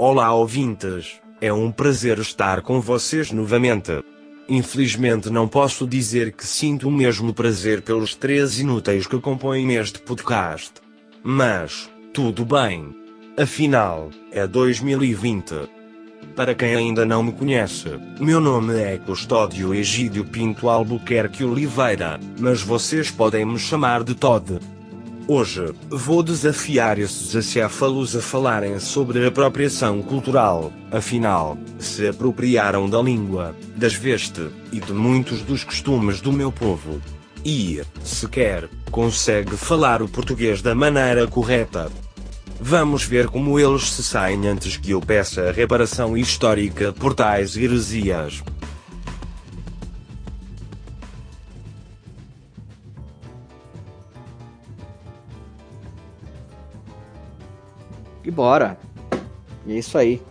Olá 0.00 0.32
ouvintes, 0.32 1.20
é 1.40 1.52
um 1.52 1.72
prazer 1.72 2.20
estar 2.20 2.62
com 2.62 2.80
vocês 2.80 3.32
novamente. 3.32 3.90
Infelizmente 4.48 5.28
não 5.28 5.48
posso 5.48 5.88
dizer 5.88 6.30
que 6.30 6.46
sinto 6.46 6.86
o 6.86 6.92
mesmo 6.92 7.34
prazer 7.34 7.82
pelos 7.82 8.14
três 8.14 8.60
inúteis 8.60 9.08
que 9.08 9.20
compõem 9.20 9.74
este 9.74 9.98
podcast. 9.98 10.74
Mas, 11.20 11.90
tudo 12.12 12.44
bem. 12.44 12.94
Afinal, 13.36 14.10
é 14.30 14.46
2020. 14.46 15.68
Para 16.36 16.54
quem 16.54 16.76
ainda 16.76 17.04
não 17.04 17.24
me 17.24 17.32
conhece, 17.32 17.98
meu 18.20 18.40
nome 18.40 18.80
é 18.80 18.98
Custódio 18.98 19.74
Egídio 19.74 20.24
Pinto 20.24 20.68
Albuquerque 20.68 21.42
Oliveira, 21.42 22.20
mas 22.38 22.62
vocês 22.62 23.10
podem 23.10 23.44
me 23.44 23.58
chamar 23.58 24.04
de 24.04 24.14
Todd. 24.14 24.60
Hoje, 25.30 25.74
vou 25.90 26.22
desafiar 26.22 26.98
esses 26.98 27.36
acéfalos 27.36 28.16
a 28.16 28.22
falarem 28.22 28.80
sobre 28.80 29.26
apropriação 29.26 30.00
cultural, 30.00 30.72
afinal, 30.90 31.58
se 31.78 32.08
apropriaram 32.08 32.88
da 32.88 33.02
língua, 33.02 33.54
das 33.76 33.92
vestes 33.92 34.48
e 34.72 34.80
de 34.80 34.90
muitos 34.94 35.42
dos 35.42 35.64
costumes 35.64 36.22
do 36.22 36.32
meu 36.32 36.50
povo. 36.50 36.98
E, 37.44 37.82
sequer, 38.02 38.70
consegue 38.90 39.54
falar 39.54 40.00
o 40.00 40.08
português 40.08 40.62
da 40.62 40.74
maneira 40.74 41.26
correta. 41.26 41.92
Vamos 42.58 43.04
ver 43.04 43.26
como 43.26 43.60
eles 43.60 43.92
se 43.92 44.02
saem 44.02 44.48
antes 44.48 44.78
que 44.78 44.92
eu 44.92 45.00
peça 45.02 45.42
a 45.42 45.52
reparação 45.52 46.16
histórica 46.16 46.90
por 46.90 47.12
tais 47.12 47.54
heresias. 47.54 48.42
Bora. 58.38 58.78
E 59.66 59.72
é 59.72 59.78
isso 59.80 59.98
aí. 59.98 60.22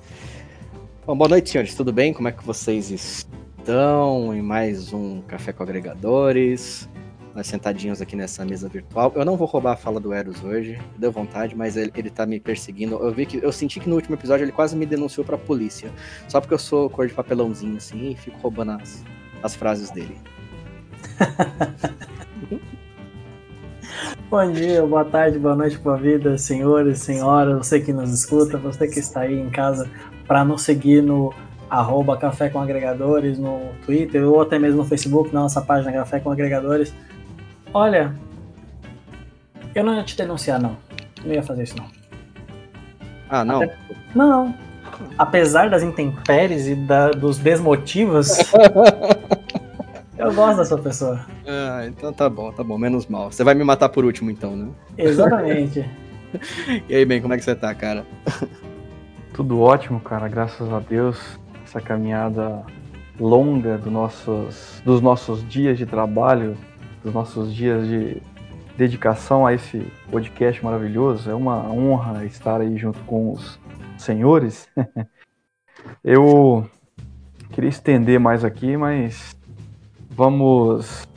Bom, 1.05 1.13
boa 1.17 1.27
noite, 1.27 1.49
senhores. 1.49 1.75
Tudo 1.75 1.91
bem? 1.91 2.13
Como 2.13 2.29
é 2.29 2.31
que 2.31 2.41
vocês 2.41 2.89
estão? 2.89 4.33
Em 4.33 4.41
mais 4.41 4.93
um 4.93 5.19
Café 5.23 5.51
com 5.51 5.61
Agregadores. 5.61 6.87
Nós 7.35 7.47
sentadinhos 7.47 8.01
aqui 8.01 8.15
nessa 8.15 8.45
mesa 8.45 8.69
virtual. 8.69 9.11
Eu 9.13 9.25
não 9.25 9.35
vou 9.35 9.45
roubar 9.45 9.73
a 9.73 9.75
fala 9.75 9.99
do 9.99 10.13
Eros 10.13 10.41
hoje, 10.41 10.79
deu 10.97 11.11
vontade, 11.11 11.53
mas 11.53 11.75
ele, 11.75 11.91
ele 11.97 12.09
tá 12.09 12.25
me 12.25 12.39
perseguindo. 12.39 12.95
Eu 12.95 13.11
vi 13.11 13.25
que 13.25 13.43
eu 13.43 13.51
senti 13.51 13.77
que 13.77 13.89
no 13.89 13.95
último 13.95 14.15
episódio 14.15 14.45
ele 14.45 14.53
quase 14.53 14.73
me 14.77 14.85
denunciou 14.85 15.25
pra 15.25 15.37
polícia. 15.37 15.91
Só 16.29 16.39
porque 16.39 16.53
eu 16.53 16.59
sou 16.59 16.89
cor 16.89 17.09
de 17.09 17.13
papelãozinho 17.13 17.75
assim 17.75 18.11
e 18.11 18.15
fico 18.15 18.39
roubando 18.39 18.71
as, 18.71 19.03
as 19.43 19.53
frases 19.53 19.91
dele. 19.91 20.15
Bom 24.29 24.51
dia, 24.51 24.85
boa 24.85 25.05
tarde, 25.05 25.39
boa 25.39 25.55
noite, 25.55 25.77
boa 25.77 25.97
vida, 25.97 26.37
senhores, 26.37 26.99
senhoras, 26.99 27.57
você 27.65 27.79
que 27.79 27.93
nos 27.93 28.11
escuta, 28.13 28.57
você 28.57 28.87
que 28.87 28.99
está 28.99 29.21
aí 29.21 29.39
em 29.39 29.49
casa 29.49 29.89
para 30.27 30.43
nos 30.43 30.61
seguir 30.63 31.01
no 31.01 31.33
arroba 31.69 32.17
Café 32.17 32.49
com 32.49 32.59
Agregadores, 32.59 33.37
no 33.39 33.59
Twitter 33.85 34.23
ou 34.27 34.41
até 34.41 34.59
mesmo 34.59 34.77
no 34.79 34.85
Facebook, 34.85 35.33
na 35.33 35.41
nossa 35.41 35.61
página 35.61 35.91
Café 35.91 36.19
com 36.19 36.31
Agregadores. 36.31 36.93
Olha, 37.73 38.13
eu 39.73 39.83
não 39.83 39.95
ia 39.95 40.03
te 40.03 40.15
denunciar, 40.17 40.61
não. 40.61 40.77
Não 41.25 41.33
ia 41.33 41.43
fazer 41.43 41.63
isso, 41.63 41.75
não. 41.77 41.85
Ah, 43.29 43.43
não? 43.43 43.61
Até- 43.61 43.75
Não. 44.15 44.53
Apesar 45.17 45.69
das 45.69 45.83
intempéries 45.83 46.67
e 46.67 46.75
da- 46.75 47.11
dos 47.11 47.37
desmotivos, 47.37 48.37
eu 50.17 50.33
gosto 50.33 50.57
da 50.57 50.65
sua 50.65 50.77
pessoa. 50.77 51.19
Ah, 51.47 51.85
então 51.87 52.11
tá 52.11 52.29
bom, 52.29 52.51
tá 52.51 52.61
bom, 52.61 52.77
menos 52.77 53.07
mal. 53.07 53.31
Você 53.31 53.41
vai 53.41 53.55
me 53.55 53.63
matar 53.63 53.87
por 53.87 54.03
último, 54.03 54.29
então, 54.29 54.55
né? 54.55 54.69
Exatamente. 54.97 55.89
E 56.89 56.93
aí, 56.93 57.05
bem, 57.05 57.21
como 57.21 57.33
é 57.33 57.37
que 57.37 57.43
você 57.43 57.55
tá, 57.55 57.73
cara? 57.73 58.05
Tudo 59.33 59.61
ótimo, 59.61 59.97
cara, 60.01 60.27
graças 60.27 60.71
a 60.71 60.79
Deus. 60.79 61.17
Essa 61.63 61.79
caminhada 61.79 62.65
longa 63.17 63.77
do 63.77 63.89
nossos, 63.89 64.81
dos 64.83 65.01
nossos 65.01 65.47
dias 65.47 65.77
de 65.77 65.85
trabalho, 65.85 66.57
dos 67.01 67.13
nossos 67.13 67.55
dias 67.55 67.87
de 67.87 68.21
dedicação 68.77 69.47
a 69.47 69.53
esse 69.53 69.87
podcast 70.11 70.63
maravilhoso. 70.63 71.31
É 71.31 71.33
uma 71.33 71.71
honra 71.71 72.25
estar 72.25 72.59
aí 72.59 72.77
junto 72.77 72.99
com 73.05 73.31
os 73.31 73.57
senhores. 73.97 74.67
Eu 76.03 76.69
queria 77.51 77.69
estender 77.69 78.19
mais 78.19 78.43
aqui, 78.43 78.75
mas 78.75 79.33
vamos 80.09 81.07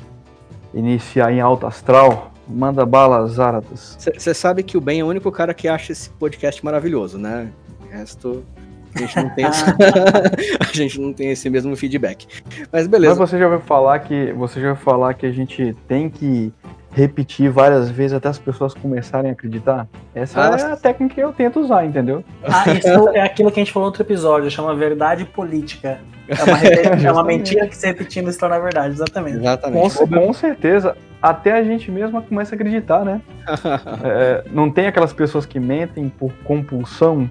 iniciar 0.75 1.33
em 1.33 1.41
alto 1.41 1.67
astral. 1.67 2.33
Manda 2.49 2.85
bala, 2.85 3.27
Zaratas. 3.29 3.97
Você 3.99 4.35
sabe 4.35 4.63
que 4.63 4.77
o 4.77 4.81
Ben 4.81 5.01
é 5.01 5.05
o 5.05 5.07
único 5.07 5.31
cara 5.31 5.55
que 5.55 5.69
acha 5.69 5.93
esse 5.93 6.11
podcast 6.11 6.65
maravilhoso, 6.65 7.17
né? 7.17 7.51
O 7.81 7.93
resto. 7.93 8.45
A 8.93 8.99
gente 8.99 9.17
não 9.17 9.31
tem, 9.31 9.47
esse... 9.47 9.65
a 10.59 10.73
gente 10.73 11.01
não 11.01 11.13
tem 11.13 11.31
esse 11.31 11.49
mesmo 11.49 11.77
feedback. 11.77 12.27
Mas 12.73 12.89
beleza. 12.89 13.15
Mas 13.15 13.31
você 13.31 13.39
já 13.39 13.47
vai 13.47 13.61
falar 13.61 14.01
que 14.01 14.33
você 14.33 14.61
já 14.61 14.73
vai 14.73 14.83
falar 14.83 15.15
que 15.15 15.27
a 15.27 15.33
gente 15.33 15.77
tem 15.87 16.11
que 16.11 16.53
repetir 16.93 17.51
várias 17.51 17.89
vezes 17.91 18.17
até 18.17 18.29
as 18.29 18.39
pessoas 18.39 18.75
começarem 18.75 19.31
a 19.31 19.33
acreditar? 19.33 19.89
Essa 20.15 20.41
Ah, 20.41 20.57
é 20.57 20.73
a 20.73 20.77
técnica 20.77 21.15
que 21.15 21.21
eu 21.21 21.33
tento 21.33 21.61
usar, 21.61 21.85
entendeu? 21.85 22.25
Ah, 22.43 22.65
isso 22.73 23.09
é 23.15 23.21
aquilo 23.21 23.51
que 23.51 23.61
a 23.61 23.65
gente 23.65 23.73
falou 23.73 23.87
no 23.87 23.91
outro 23.91 24.03
episódio, 24.03 24.51
chama 24.51 24.75
verdade 24.75 25.25
política. 25.25 26.01
É 26.29 26.43
uma, 26.45 26.59
é 27.09 27.13
uma 27.13 27.25
mentira 27.25 27.67
que 27.67 27.77
se 27.77 27.87
repetindo 27.87 28.31
se 28.31 28.39
torna 28.39 28.59
verdade, 28.59 28.95
exatamente. 28.95 29.39
Com, 29.39 29.41
Exatamente. 29.41 30.09
com 30.09 30.33
certeza, 30.33 30.97
até 31.21 31.53
a 31.53 31.63
gente 31.63 31.91
mesma 31.91 32.23
começa 32.23 32.55
a 32.55 32.57
acreditar, 32.57 33.05
né? 33.05 33.21
É, 34.05 34.45
não 34.51 34.71
tem 34.71 34.87
aquelas 34.87 35.13
pessoas 35.13 35.45
que 35.45 35.59
mentem 35.59 36.09
por 36.09 36.33
compulsão, 36.45 37.29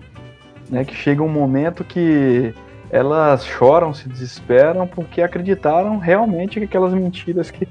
né? 0.70 0.84
Que 0.84 0.96
chega 0.96 1.24
um 1.24 1.30
momento 1.30 1.84
que 1.84 2.54
elas 2.92 3.46
choram, 3.46 3.94
se 3.94 4.10
desesperam 4.10 4.88
porque 4.88 5.22
acreditaram 5.22 5.98
realmente 5.98 6.60
que 6.60 6.66
aquelas 6.66 6.94
mentiras 6.94 7.52
que, 7.52 7.68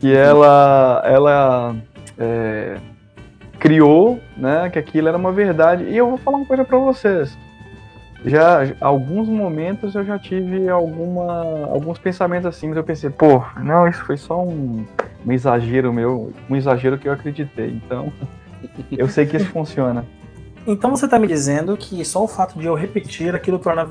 que 0.00 0.14
ela, 0.14 1.02
ela 1.04 1.76
é, 2.18 2.76
criou, 3.58 4.20
né? 4.36 4.70
Que 4.70 4.78
aquilo 4.78 5.08
era 5.08 5.16
uma 5.16 5.32
verdade. 5.32 5.84
E 5.84 5.96
eu 5.96 6.08
vou 6.08 6.18
falar 6.18 6.38
uma 6.38 6.46
coisa 6.46 6.64
pra 6.64 6.78
vocês. 6.78 7.36
Já 8.24 8.60
alguns 8.80 9.28
momentos 9.28 9.94
eu 9.94 10.04
já 10.04 10.18
tive 10.18 10.68
alguma, 10.68 11.66
alguns 11.66 11.98
pensamentos 11.98 12.46
assim, 12.46 12.68
mas 12.68 12.76
eu 12.76 12.82
pensei, 12.82 13.10
pô, 13.10 13.44
não, 13.62 13.86
isso 13.86 14.04
foi 14.04 14.16
só 14.16 14.42
um, 14.42 14.84
um 15.24 15.32
exagero 15.32 15.92
meu, 15.92 16.32
um 16.50 16.56
exagero 16.56 16.98
que 16.98 17.08
eu 17.08 17.12
acreditei. 17.12 17.70
Então, 17.70 18.12
eu 18.90 19.08
sei 19.08 19.24
que 19.24 19.36
isso 19.36 19.46
funciona. 19.46 20.04
Então 20.66 20.90
você 20.90 21.06
tá 21.06 21.18
me 21.18 21.26
dizendo 21.26 21.76
que 21.76 22.04
só 22.04 22.22
o 22.24 22.28
fato 22.28 22.58
de 22.58 22.66
eu 22.66 22.74
repetir 22.74 23.34
aquilo 23.34 23.58
torna 23.58 23.88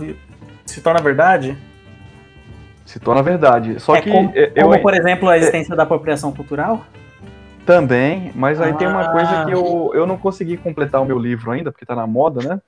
se 0.66 0.82
torna 0.82 1.02
verdade? 1.02 1.58
Se 2.88 3.00
torna 3.00 3.22
verdade. 3.22 3.80
Só 3.82 3.96
é 3.96 4.02
que 4.02 4.10
como, 4.10 4.32
eu 4.34 4.70
como, 4.70 4.82
por 4.82 4.94
exemplo, 4.94 5.28
a 5.30 5.38
existência 5.38 5.76
da 5.76 5.84
apropriação 5.84 6.32
cultural? 6.32 6.84
também, 7.66 8.32
mas 8.34 8.62
aí 8.62 8.74
tem 8.76 8.88
uma 8.88 9.02
Ah. 9.02 9.12
coisa 9.12 9.44
que 9.46 9.52
eu, 9.52 9.92
eu 9.94 10.08
não 10.08 10.18
consegui 10.18 10.56
completar 10.56 11.02
o 11.02 11.06
meu 11.06 11.20
livro 11.20 11.52
ainda, 11.52 11.70
porque 11.70 11.86
tá 11.86 11.94
na 11.94 12.08
moda, 12.08 12.42
né? 12.48 12.62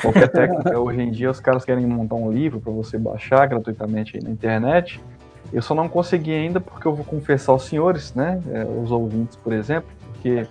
Qualquer 0.00 0.28
técnica, 0.30 0.78
hoje 0.78 1.00
em 1.02 1.10
dia 1.10 1.28
os 1.28 1.40
caras 1.40 1.64
querem 1.64 1.84
montar 1.84 2.14
um 2.14 2.30
livro 2.30 2.60
para 2.60 2.70
você 2.72 2.96
baixar 2.96 3.44
gratuitamente 3.48 4.16
aí 4.16 4.22
na 4.22 4.30
internet. 4.30 5.00
Eu 5.52 5.60
só 5.60 5.74
não 5.74 5.88
consegui 5.88 6.32
ainda 6.32 6.60
porque 6.60 6.86
eu 6.86 6.94
vou 6.94 7.04
confessar 7.04 7.50
aos 7.50 7.64
senhores, 7.64 8.14
né? 8.14 8.40
é, 8.52 8.64
os 8.64 8.92
ouvintes, 8.92 9.34
por 9.34 9.52
exemplo, 9.52 9.90
porque 10.12 10.46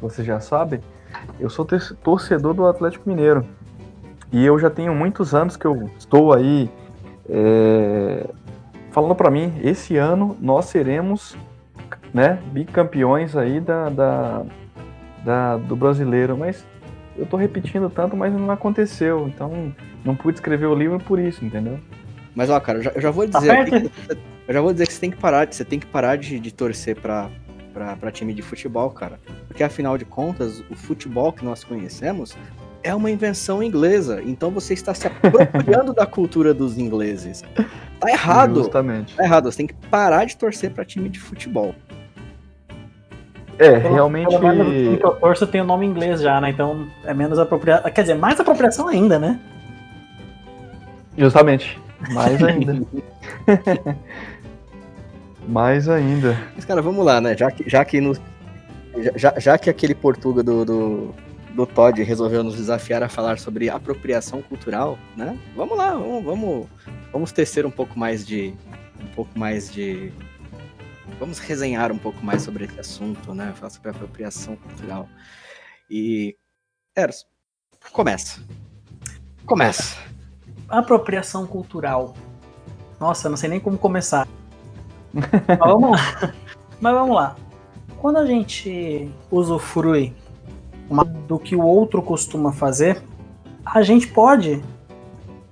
vocês 0.00 0.26
já 0.26 0.40
sabem, 0.40 0.80
eu 1.38 1.50
sou 1.50 1.66
tor- 1.66 1.96
torcedor 2.02 2.54
do 2.54 2.66
Atlético 2.66 3.10
Mineiro. 3.10 3.44
E 4.32 4.42
eu 4.42 4.58
já 4.58 4.70
tenho 4.70 4.94
muitos 4.94 5.34
anos 5.34 5.54
que 5.54 5.66
eu 5.66 5.90
estou 5.98 6.32
aí 6.32 6.70
é, 7.28 8.26
falando 8.90 9.14
para 9.14 9.30
mim, 9.30 9.52
esse 9.62 9.96
ano 9.96 10.36
nós 10.40 10.66
seremos 10.66 11.36
né, 12.12 12.38
bicampeões 12.52 13.36
aí 13.36 13.60
da, 13.60 13.88
da, 13.88 14.42
da- 15.24 15.56
do 15.58 15.76
brasileiro, 15.76 16.36
mas 16.36 16.64
eu 17.16 17.26
tô 17.26 17.36
repetindo 17.36 17.90
tanto, 17.90 18.16
mas 18.16 18.32
não 18.32 18.50
aconteceu, 18.50 19.26
então 19.28 19.74
não 20.04 20.14
pude 20.14 20.38
escrever 20.38 20.66
o 20.66 20.74
livro 20.74 20.98
por 20.98 21.18
isso, 21.18 21.44
entendeu? 21.44 21.78
Mas 22.34 22.48
ó, 22.50 22.58
cara, 22.60 22.78
eu 22.78 22.82
já, 22.82 22.90
eu 22.92 23.00
já 23.00 23.10
vou 23.10 23.26
dizer. 23.26 23.64
que 23.64 23.74
eu 24.48 24.54
já 24.54 24.60
vou 24.60 24.72
dizer 24.72 24.86
que 24.86 24.92
você 24.92 25.00
tem 25.00 25.10
que 25.10 25.16
parar, 25.16 25.46
você 25.52 25.64
tem 25.64 25.78
que 25.80 25.86
parar 25.86 26.16
de, 26.16 26.38
de 26.38 26.54
torcer 26.54 26.96
pra, 26.96 27.28
pra 28.00 28.10
time 28.12 28.32
de 28.32 28.40
futebol, 28.42 28.90
cara. 28.90 29.18
Porque 29.48 29.62
afinal 29.64 29.98
de 29.98 30.04
contas, 30.04 30.60
o 30.70 30.76
futebol 30.76 31.32
que 31.32 31.44
nós 31.44 31.64
conhecemos 31.64 32.36
é 32.82 32.94
uma 32.94 33.10
invenção 33.10 33.62
inglesa. 33.62 34.22
Então 34.24 34.50
você 34.50 34.74
está 34.74 34.94
se 34.94 35.06
apropriando 35.06 35.92
da 35.94 36.06
cultura 36.06 36.52
dos 36.54 36.78
ingleses. 36.78 37.42
Tá 38.00 38.10
errado. 38.10 38.56
Justamente. 38.60 39.16
Tá 39.16 39.24
errado. 39.24 39.50
Você 39.50 39.58
tem 39.58 39.66
que 39.66 39.74
parar 39.74 40.24
de 40.24 40.36
torcer 40.36 40.70
pra 40.70 40.84
time 40.84 41.08
de 41.08 41.18
futebol. 41.18 41.74
É, 43.58 43.80
Pelo- 43.80 43.94
realmente. 43.94 44.28
Pelo 44.28 44.40
menos 44.40 44.98
que 44.98 45.04
eu 45.04 45.10
torço 45.16 45.46
tem 45.46 45.60
o 45.60 45.64
nome 45.64 45.84
inglês 45.84 46.20
já, 46.20 46.40
né? 46.40 46.50
Então 46.50 46.86
é 47.04 47.12
menos 47.12 47.38
apropriação. 47.38 47.90
Quer 47.90 48.02
dizer, 48.02 48.14
mais 48.14 48.38
apropriação 48.38 48.86
ainda, 48.86 49.18
né? 49.18 49.40
Justamente. 51.16 51.78
Mais 52.12 52.40
ainda. 52.44 52.80
Mais 55.48 55.88
ainda. 55.88 56.38
Mas, 56.54 56.64
cara, 56.64 56.80
vamos 56.80 57.04
lá, 57.04 57.20
né? 57.20 57.36
Já 57.36 57.50
que, 57.50 57.68
já 57.68 57.84
que, 57.84 58.00
no, 58.00 58.16
já, 59.16 59.34
já 59.38 59.58
que 59.58 59.68
aquele 59.70 59.94
Portuga 59.94 60.42
do, 60.42 60.64
do, 60.64 61.14
do 61.58 61.66
Todd 61.66 62.00
resolveu 62.04 62.44
nos 62.44 62.54
desafiar 62.54 63.02
a 63.02 63.08
falar 63.08 63.36
sobre 63.36 63.68
apropriação 63.68 64.40
cultural, 64.40 64.96
né? 65.16 65.36
Vamos 65.56 65.76
lá, 65.76 65.90
vamos, 65.90 66.24
vamos, 66.24 66.68
vamos 67.12 67.32
tecer 67.32 67.66
um 67.66 67.70
pouco 67.70 67.98
mais 67.98 68.24
de. 68.24 68.54
Um 69.00 69.08
pouco 69.08 69.36
mais 69.36 69.68
de. 69.68 70.12
Vamos 71.18 71.40
resenhar 71.40 71.90
um 71.90 71.98
pouco 71.98 72.24
mais 72.24 72.42
sobre 72.42 72.66
esse 72.66 72.78
assunto, 72.78 73.34
né? 73.34 73.52
Falar 73.56 73.70
sobre 73.70 73.90
apropriação 73.90 74.54
cultural. 74.54 75.08
E. 75.90 76.36
Eros, 76.94 77.26
começa. 77.90 78.40
Começa. 79.44 79.96
Apropriação 80.68 81.44
cultural. 81.44 82.14
Nossa, 83.00 83.28
não 83.28 83.36
sei 83.36 83.50
nem 83.50 83.58
como 83.58 83.76
começar. 83.76 84.28
Mas 85.12 85.58
vamos 85.58 85.90
lá. 85.90 86.34
Mas 86.80 86.94
vamos 86.94 87.16
lá. 87.16 87.36
Quando 88.00 88.18
a 88.18 88.26
gente 88.26 89.12
usufrui 89.28 90.14
do 91.26 91.38
que 91.38 91.54
o 91.54 91.62
outro 91.62 92.02
costuma 92.02 92.52
fazer, 92.52 93.02
a 93.64 93.82
gente 93.82 94.06
pode, 94.06 94.62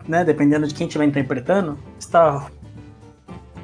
né, 0.08 0.24
dependendo 0.24 0.66
de 0.66 0.74
quem 0.74 0.86
estiver 0.86 1.04
interpretando, 1.04 1.78
estar 1.98 2.50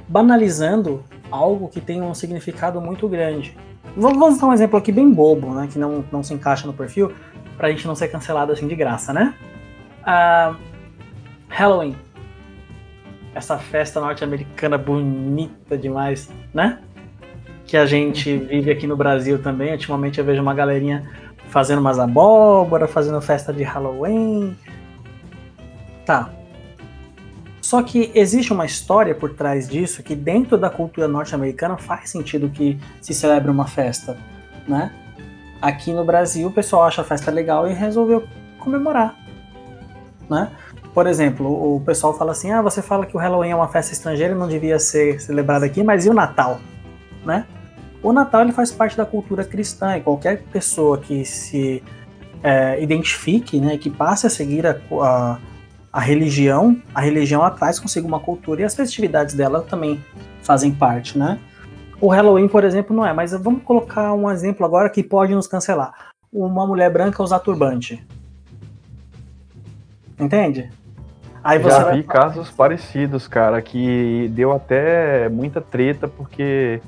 banalizando 0.06 1.02
algo 1.30 1.69
que 1.69 1.80
tem 1.80 2.02
um 2.02 2.12
significado 2.12 2.80
muito 2.80 3.08
grande. 3.08 3.56
Vamos, 3.96 4.38
dar 4.38 4.46
um 4.46 4.52
exemplo 4.52 4.78
aqui 4.78 4.92
bem 4.92 5.10
bobo, 5.10 5.54
né, 5.54 5.69
que 5.70 5.78
não, 5.78 6.04
não 6.12 6.22
se 6.22 6.34
encaixa 6.34 6.66
no 6.66 6.72
perfil, 6.72 7.12
pra 7.56 7.70
gente 7.70 7.86
não 7.86 7.94
ser 7.94 8.08
cancelado 8.08 8.52
assim 8.52 8.66
de 8.66 8.75
graça, 8.75 9.12
né? 9.12 9.34
Ah, 10.04 10.56
Halloween. 11.48 11.96
Essa 13.34 13.56
festa 13.56 14.00
norte-americana 14.00 14.76
bonita 14.76 15.76
demais, 15.76 16.30
né? 16.52 16.80
Que 17.66 17.76
a 17.76 17.86
gente 17.86 18.36
vive 18.36 18.70
aqui 18.70 18.86
no 18.86 18.96
Brasil 18.96 19.40
também. 19.40 19.72
Ultimamente 19.72 20.18
eu 20.18 20.25
vejo 20.25 20.42
uma 20.42 20.52
galerinha 20.52 21.08
fazendo 21.52 21.81
umas 21.81 21.99
abóbora, 21.99 22.88
fazendo 22.88 23.20
festa 23.20 23.52
de 23.52 23.62
Halloween. 23.62 24.56
Tá. 26.06 26.31
Só 27.60 27.82
que 27.82 28.10
existe 28.14 28.52
uma 28.52 28.64
história 28.64 29.14
por 29.14 29.34
trás 29.34 29.69
disso 29.69 30.02
que 30.02 30.16
dentro 30.16 30.56
da 30.56 30.70
cultura 30.70 31.06
norte-americana 31.06 31.76
faz 31.76 32.10
sentido 32.10 32.49
que 32.49 32.81
se 33.02 33.12
celebre 33.12 33.50
uma 33.50 33.66
festa, 33.66 34.16
né? 34.66 34.93
Aqui 35.60 35.93
no 35.93 36.04
Brasil 36.04 36.49
o 36.49 36.52
pessoal 36.52 36.84
acha 36.84 37.02
a 37.02 37.04
festa 37.04 37.31
legal 37.31 37.69
e 37.69 37.72
resolveu 37.72 38.25
comemorar, 38.58 39.14
né? 40.28 40.50
Por 40.94 41.06
exemplo, 41.06 41.76
o 41.76 41.81
pessoal 41.81 42.16
fala 42.16 42.32
assim: 42.32 42.50
"Ah, 42.50 42.62
você 42.62 42.82
fala 42.82 43.06
que 43.06 43.16
o 43.16 43.20
Halloween 43.20 43.50
é 43.50 43.56
uma 43.56 43.69
festa 43.69 43.93
estrangeira 43.93 44.34
e 44.34 44.37
não 44.37 44.49
devia 44.49 44.78
ser 44.78 45.20
celebrada 45.20 45.66
aqui, 45.66 45.82
mas 45.82 46.04
e 46.04 46.10
o 46.10 46.14
Natal?", 46.14 46.60
né? 47.25 47.46
O 48.02 48.12
Natal 48.12 48.43
ele 48.43 48.52
faz 48.52 48.72
parte 48.72 48.96
da 48.96 49.06
cultura 49.06 49.44
cristã 49.44 49.96
e 49.96 50.00
qualquer 50.00 50.43
pessoa 50.44 50.99
que 50.99 51.25
se 51.25 51.82
é, 52.43 52.82
identifique, 52.82 53.60
né, 53.60 53.78
que 53.78 53.88
passe 53.88 54.26
a 54.26 54.31
seguir 54.31 54.66
a, 54.66 54.76
a, 55.00 55.38
a 55.93 56.00
religião, 56.00 56.81
a 56.94 57.00
religião 57.00 57.49
traz 57.50 57.78
consigo 57.78 58.08
uma 58.08 58.19
cultura 58.19 58.62
e 58.62 58.64
as 58.64 58.75
festividades 58.75 59.34
dela 59.34 59.62
também 59.62 60.02
fazem 60.43 60.72
parte, 60.72 61.16
né? 61.16 61.38
O 62.00 62.08
Halloween, 62.08 62.49
por 62.49 62.64
exemplo, 62.64 62.96
não 62.96 63.06
é, 63.06 63.12
mas 63.12 63.31
vamos 63.32 63.62
colocar 63.62 64.12
um 64.12 64.28
exemplo 64.28 64.66
agora 64.66 64.90
que 64.90 65.04
pode 65.04 65.32
nos 65.32 65.46
cancelar. 65.46 65.93
Uma 66.32 66.66
mulher 66.66 66.90
branca 66.90 67.22
usar 67.22 67.38
turbante. 67.38 68.04
Entende? 70.19 70.69
Aí 71.44 71.58
você 71.58 71.70
Já 71.70 71.90
vi 71.93 72.02
casos 72.02 72.50
parecidos, 72.50 73.28
cara, 73.28 73.60
que 73.62 74.28
deu 74.32 74.52
até 74.52 75.28
muita 75.28 75.60
treta 75.60 76.08
porque 76.08 76.81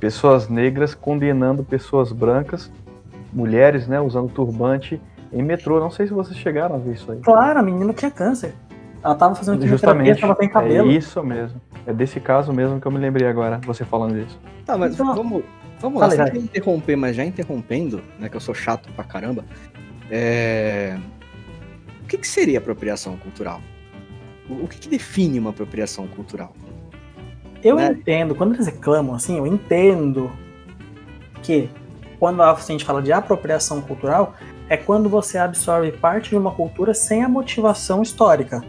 pessoas 0.00 0.48
negras 0.48 0.94
condenando 0.94 1.64
pessoas 1.64 2.12
brancas, 2.12 2.70
mulheres, 3.32 3.86
né, 3.86 4.00
usando 4.00 4.30
turbante 4.30 5.00
em 5.32 5.42
metrô. 5.42 5.80
Não 5.80 5.90
sei 5.90 6.06
se 6.06 6.12
vocês 6.12 6.36
chegaram 6.38 6.76
a 6.76 6.78
ver 6.78 6.94
isso 6.94 7.10
aí. 7.10 7.18
Claro, 7.20 7.58
a 7.58 7.62
menina 7.62 7.92
tinha 7.92 8.10
câncer. 8.10 8.54
Ela 9.02 9.14
tava 9.14 9.34
fazendo 9.34 9.64
Justamente, 9.66 10.24
ela 10.24 10.34
tem 10.34 10.48
cabelo. 10.48 10.90
É 10.90 10.92
isso 10.92 11.22
mesmo. 11.22 11.60
É 11.86 11.92
desse 11.92 12.18
caso 12.18 12.52
mesmo 12.52 12.80
que 12.80 12.86
eu 12.86 12.90
me 12.90 12.98
lembrei 12.98 13.28
agora, 13.28 13.60
você 13.64 13.84
falando 13.84 14.20
disso. 14.20 14.38
Tá, 14.64 14.76
mas 14.76 14.94
então, 14.94 15.14
vamos, 15.14 15.44
vamos 15.78 16.00
lá, 16.00 16.10
sem 16.10 16.40
interromper, 16.40 16.96
mas 16.96 17.14
já 17.14 17.24
interrompendo, 17.24 18.02
né, 18.18 18.28
que 18.28 18.36
eu 18.36 18.40
sou 18.40 18.54
chato 18.54 18.88
pra 18.92 19.04
caramba. 19.04 19.44
É... 20.10 20.98
O 22.02 22.08
que, 22.08 22.18
que 22.18 22.26
seria 22.26 22.58
apropriação 22.58 23.16
cultural? 23.16 23.60
O 24.48 24.66
que, 24.66 24.78
que 24.78 24.88
define 24.88 25.38
uma 25.38 25.50
apropriação 25.50 26.06
cultural? 26.08 26.52
Eu 27.62 27.76
né? 27.76 27.88
entendo, 27.88 28.34
quando 28.34 28.54
eles 28.54 28.66
reclamam 28.66 29.14
assim, 29.14 29.38
eu 29.38 29.46
entendo 29.46 30.30
que 31.42 31.68
quando 32.18 32.42
a 32.42 32.54
gente 32.54 32.84
fala 32.84 33.02
de 33.02 33.12
apropriação 33.12 33.80
cultural, 33.80 34.34
é 34.68 34.76
quando 34.76 35.08
você 35.08 35.38
absorve 35.38 35.92
parte 35.92 36.30
de 36.30 36.36
uma 36.36 36.50
cultura 36.50 36.92
sem 36.94 37.22
a 37.22 37.28
motivação 37.28 38.02
histórica. 38.02 38.64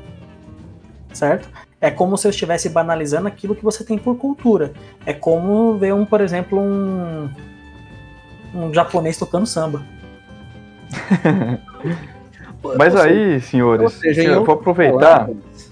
Certo? 1.14 1.50
É 1.80 1.90
como 1.90 2.18
se 2.18 2.28
eu 2.28 2.32
estivesse 2.32 2.70
banalizando 2.70 3.28
aquilo 3.28 3.56
que 3.56 3.64
você 3.64 3.84
tem 3.84 3.98
por 3.98 4.18
cultura. 4.18 4.74
É 5.06 5.14
como 5.14 5.78
ver 5.78 5.94
um, 5.94 6.06
por 6.06 6.22
exemplo, 6.22 6.60
um, 6.60 7.30
um 8.54 8.74
japonês 8.74 9.18
tocando 9.18 9.46
samba. 9.46 9.84
Mas 12.78 12.96
aí, 12.96 13.40
senhores, 13.40 13.94
seja, 13.94 14.22
se 14.22 14.28
eu 14.28 14.44
vou 14.44 14.56
aproveitar. 14.56 15.00
Palavras, 15.00 15.72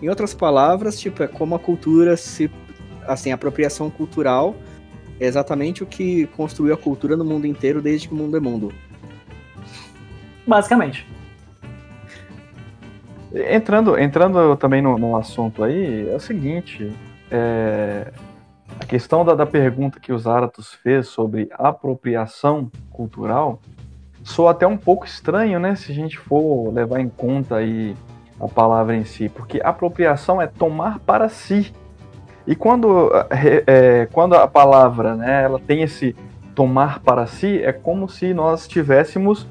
em 0.00 0.08
outras 0.08 0.34
palavras, 0.34 0.98
tipo, 0.98 1.22
é 1.22 1.26
como 1.26 1.54
a 1.54 1.58
cultura 1.58 2.16
se. 2.16 2.50
Assim, 3.06 3.30
a 3.30 3.36
apropriação 3.36 3.88
cultural 3.88 4.56
é 5.20 5.26
exatamente 5.26 5.82
o 5.82 5.86
que 5.86 6.26
construiu 6.28 6.74
a 6.74 6.76
cultura 6.76 7.16
no 7.16 7.24
mundo 7.24 7.46
inteiro 7.46 7.80
desde 7.80 8.08
que 8.08 8.14
o 8.14 8.16
mundo 8.16 8.36
é 8.36 8.40
mundo. 8.40 8.72
Basicamente. 10.46 11.06
Entrando, 13.32 13.98
entrando 13.98 14.56
também 14.56 14.82
no, 14.82 14.98
no 14.98 15.16
assunto 15.16 15.62
aí, 15.62 16.08
é 16.08 16.14
o 16.14 16.20
seguinte: 16.20 16.92
é, 17.30 18.12
a 18.80 18.84
questão 18.84 19.24
da, 19.24 19.34
da 19.34 19.46
pergunta 19.46 20.00
que 20.00 20.12
o 20.12 20.18
Zaratus 20.18 20.72
fez 20.74 21.08
sobre 21.08 21.48
apropriação 21.52 22.70
cultural 22.90 23.60
soa 24.22 24.50
até 24.50 24.66
um 24.66 24.76
pouco 24.76 25.06
estranho, 25.06 25.60
né? 25.60 25.76
Se 25.76 25.92
a 25.92 25.94
gente 25.94 26.18
for 26.18 26.72
levar 26.72 27.00
em 27.00 27.08
conta 27.08 27.56
aí 27.56 27.94
a 28.40 28.48
palavra 28.48 28.96
em 28.96 29.04
si, 29.04 29.28
porque 29.28 29.60
apropriação 29.62 30.40
é 30.40 30.46
tomar 30.46 30.98
para 31.00 31.28
si. 31.28 31.72
E 32.46 32.54
quando, 32.54 33.10
é, 33.66 34.06
quando 34.12 34.34
a 34.34 34.46
palavra 34.46 35.14
né, 35.14 35.42
ela 35.44 35.58
tem 35.58 35.82
esse 35.82 36.14
tomar 36.54 37.00
para 37.00 37.26
si, 37.26 37.60
é 37.62 37.72
como 37.72 38.08
se 38.08 38.32
nós 38.32 38.62
estivéssemos 38.62 39.46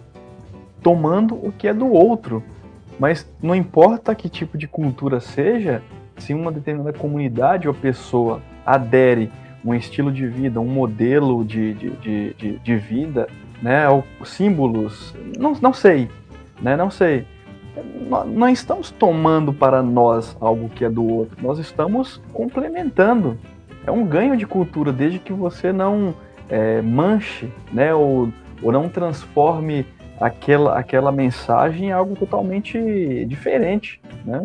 tomando 0.81 1.35
o 1.35 1.51
que 1.51 1.67
é 1.67 1.73
do 1.73 1.91
outro. 1.91 2.44
Mas 2.97 3.30
não 3.42 3.54
importa 3.54 4.15
que 4.15 4.30
tipo 4.30 4.57
de 4.57 4.68
cultura 4.68 5.19
seja, 5.19 5.81
se 6.18 6.33
uma 6.33 6.51
determinada 6.51 6.97
comunidade 6.97 7.68
ou 7.68 7.73
pessoa 7.73 8.42
adere 8.65 9.31
um 9.63 9.73
estilo 9.73 10.11
de 10.11 10.25
vida, 10.27 10.61
um 10.61 10.68
modelo 10.68 11.44
de, 11.44 11.73
de, 11.73 11.89
de, 11.89 12.33
de, 12.35 12.59
de 12.59 12.75
vida, 12.77 13.27
né, 13.61 13.89
ou 13.89 14.06
símbolos, 14.23 15.13
não, 15.37 15.54
não 15.61 15.73
sei, 15.73 16.09
né, 16.61 16.77
não 16.77 16.89
sei 16.89 17.25
não 18.27 18.49
estamos 18.49 18.91
tomando 18.91 19.53
para 19.53 19.81
nós 19.81 20.35
algo 20.39 20.69
que 20.69 20.85
é 20.85 20.89
do 20.89 21.05
outro, 21.05 21.37
nós 21.41 21.59
estamos 21.59 22.21
complementando. 22.31 23.37
É 23.85 23.91
um 23.91 24.05
ganho 24.05 24.35
de 24.35 24.45
cultura, 24.45 24.91
desde 24.91 25.19
que 25.19 25.33
você 25.33 25.71
não 25.71 26.15
é, 26.49 26.81
manche, 26.81 27.51
né, 27.71 27.94
ou, 27.94 28.31
ou 28.61 28.71
não 28.71 28.89
transforme 28.89 29.85
aquela, 30.19 30.77
aquela 30.77 31.11
mensagem 31.11 31.89
em 31.89 31.91
algo 31.91 32.15
totalmente 32.15 33.25
diferente, 33.25 34.01
né? 34.23 34.44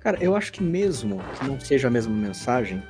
Cara, 0.00 0.18
eu 0.20 0.34
acho 0.34 0.52
que 0.52 0.62
mesmo 0.62 1.20
que 1.38 1.46
não 1.46 1.58
seja 1.60 1.88
a 1.88 1.90
mesma 1.90 2.14
mensagem, 2.14 2.82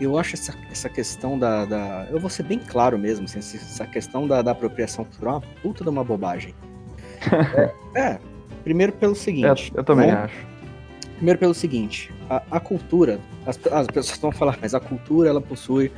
eu 0.00 0.16
acho 0.16 0.34
essa, 0.34 0.54
essa 0.70 0.88
questão 0.88 1.38
da, 1.38 1.64
da 1.64 2.06
Eu 2.10 2.18
vou 2.18 2.30
ser 2.30 2.44
bem 2.44 2.58
claro 2.58 2.98
mesmo, 2.98 3.24
assim, 3.24 3.38
essa 3.38 3.86
questão 3.86 4.26
da, 4.26 4.42
da 4.42 4.52
apropriação 4.52 5.04
cultural 5.04 5.34
é 5.34 5.38
uma 5.38 5.62
puta 5.62 5.84
de 5.84 5.90
uma 5.90 6.04
bobagem. 6.04 6.54
É, 7.94 8.00
é, 8.00 8.18
primeiro 8.64 8.92
pelo 8.92 9.14
seguinte. 9.14 9.72
É, 9.74 9.78
eu 9.78 9.84
também 9.84 10.08
né? 10.08 10.14
acho. 10.14 10.52
Primeiro 11.16 11.38
pelo 11.38 11.54
seguinte, 11.54 12.12
a, 12.28 12.42
a 12.50 12.60
cultura, 12.60 13.20
as, 13.46 13.58
as 13.70 13.86
pessoas 13.86 14.18
vão 14.18 14.32
falar, 14.32 14.58
mas 14.60 14.74
a 14.74 14.80
cultura 14.80 15.28
ela 15.28 15.40
possui 15.40 15.92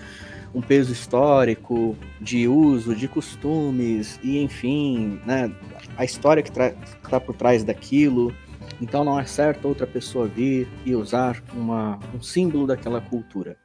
um 0.54 0.60
peso 0.60 0.92
histórico 0.92 1.96
de 2.20 2.46
uso, 2.46 2.94
de 2.94 3.08
costumes 3.08 4.20
e 4.22 4.38
enfim, 4.38 5.20
né, 5.26 5.50
a 5.96 6.04
história 6.04 6.42
que 6.42 6.50
está 6.50 7.20
por 7.20 7.34
trás 7.34 7.64
daquilo. 7.64 8.32
Então 8.80 9.04
não 9.04 9.18
é 9.18 9.24
certo 9.24 9.66
outra 9.66 9.86
pessoa 9.86 10.26
vir 10.26 10.68
e 10.84 10.94
usar 10.94 11.42
uma, 11.52 11.98
um 12.14 12.20
símbolo 12.22 12.66
daquela 12.66 13.00
cultura, 13.00 13.56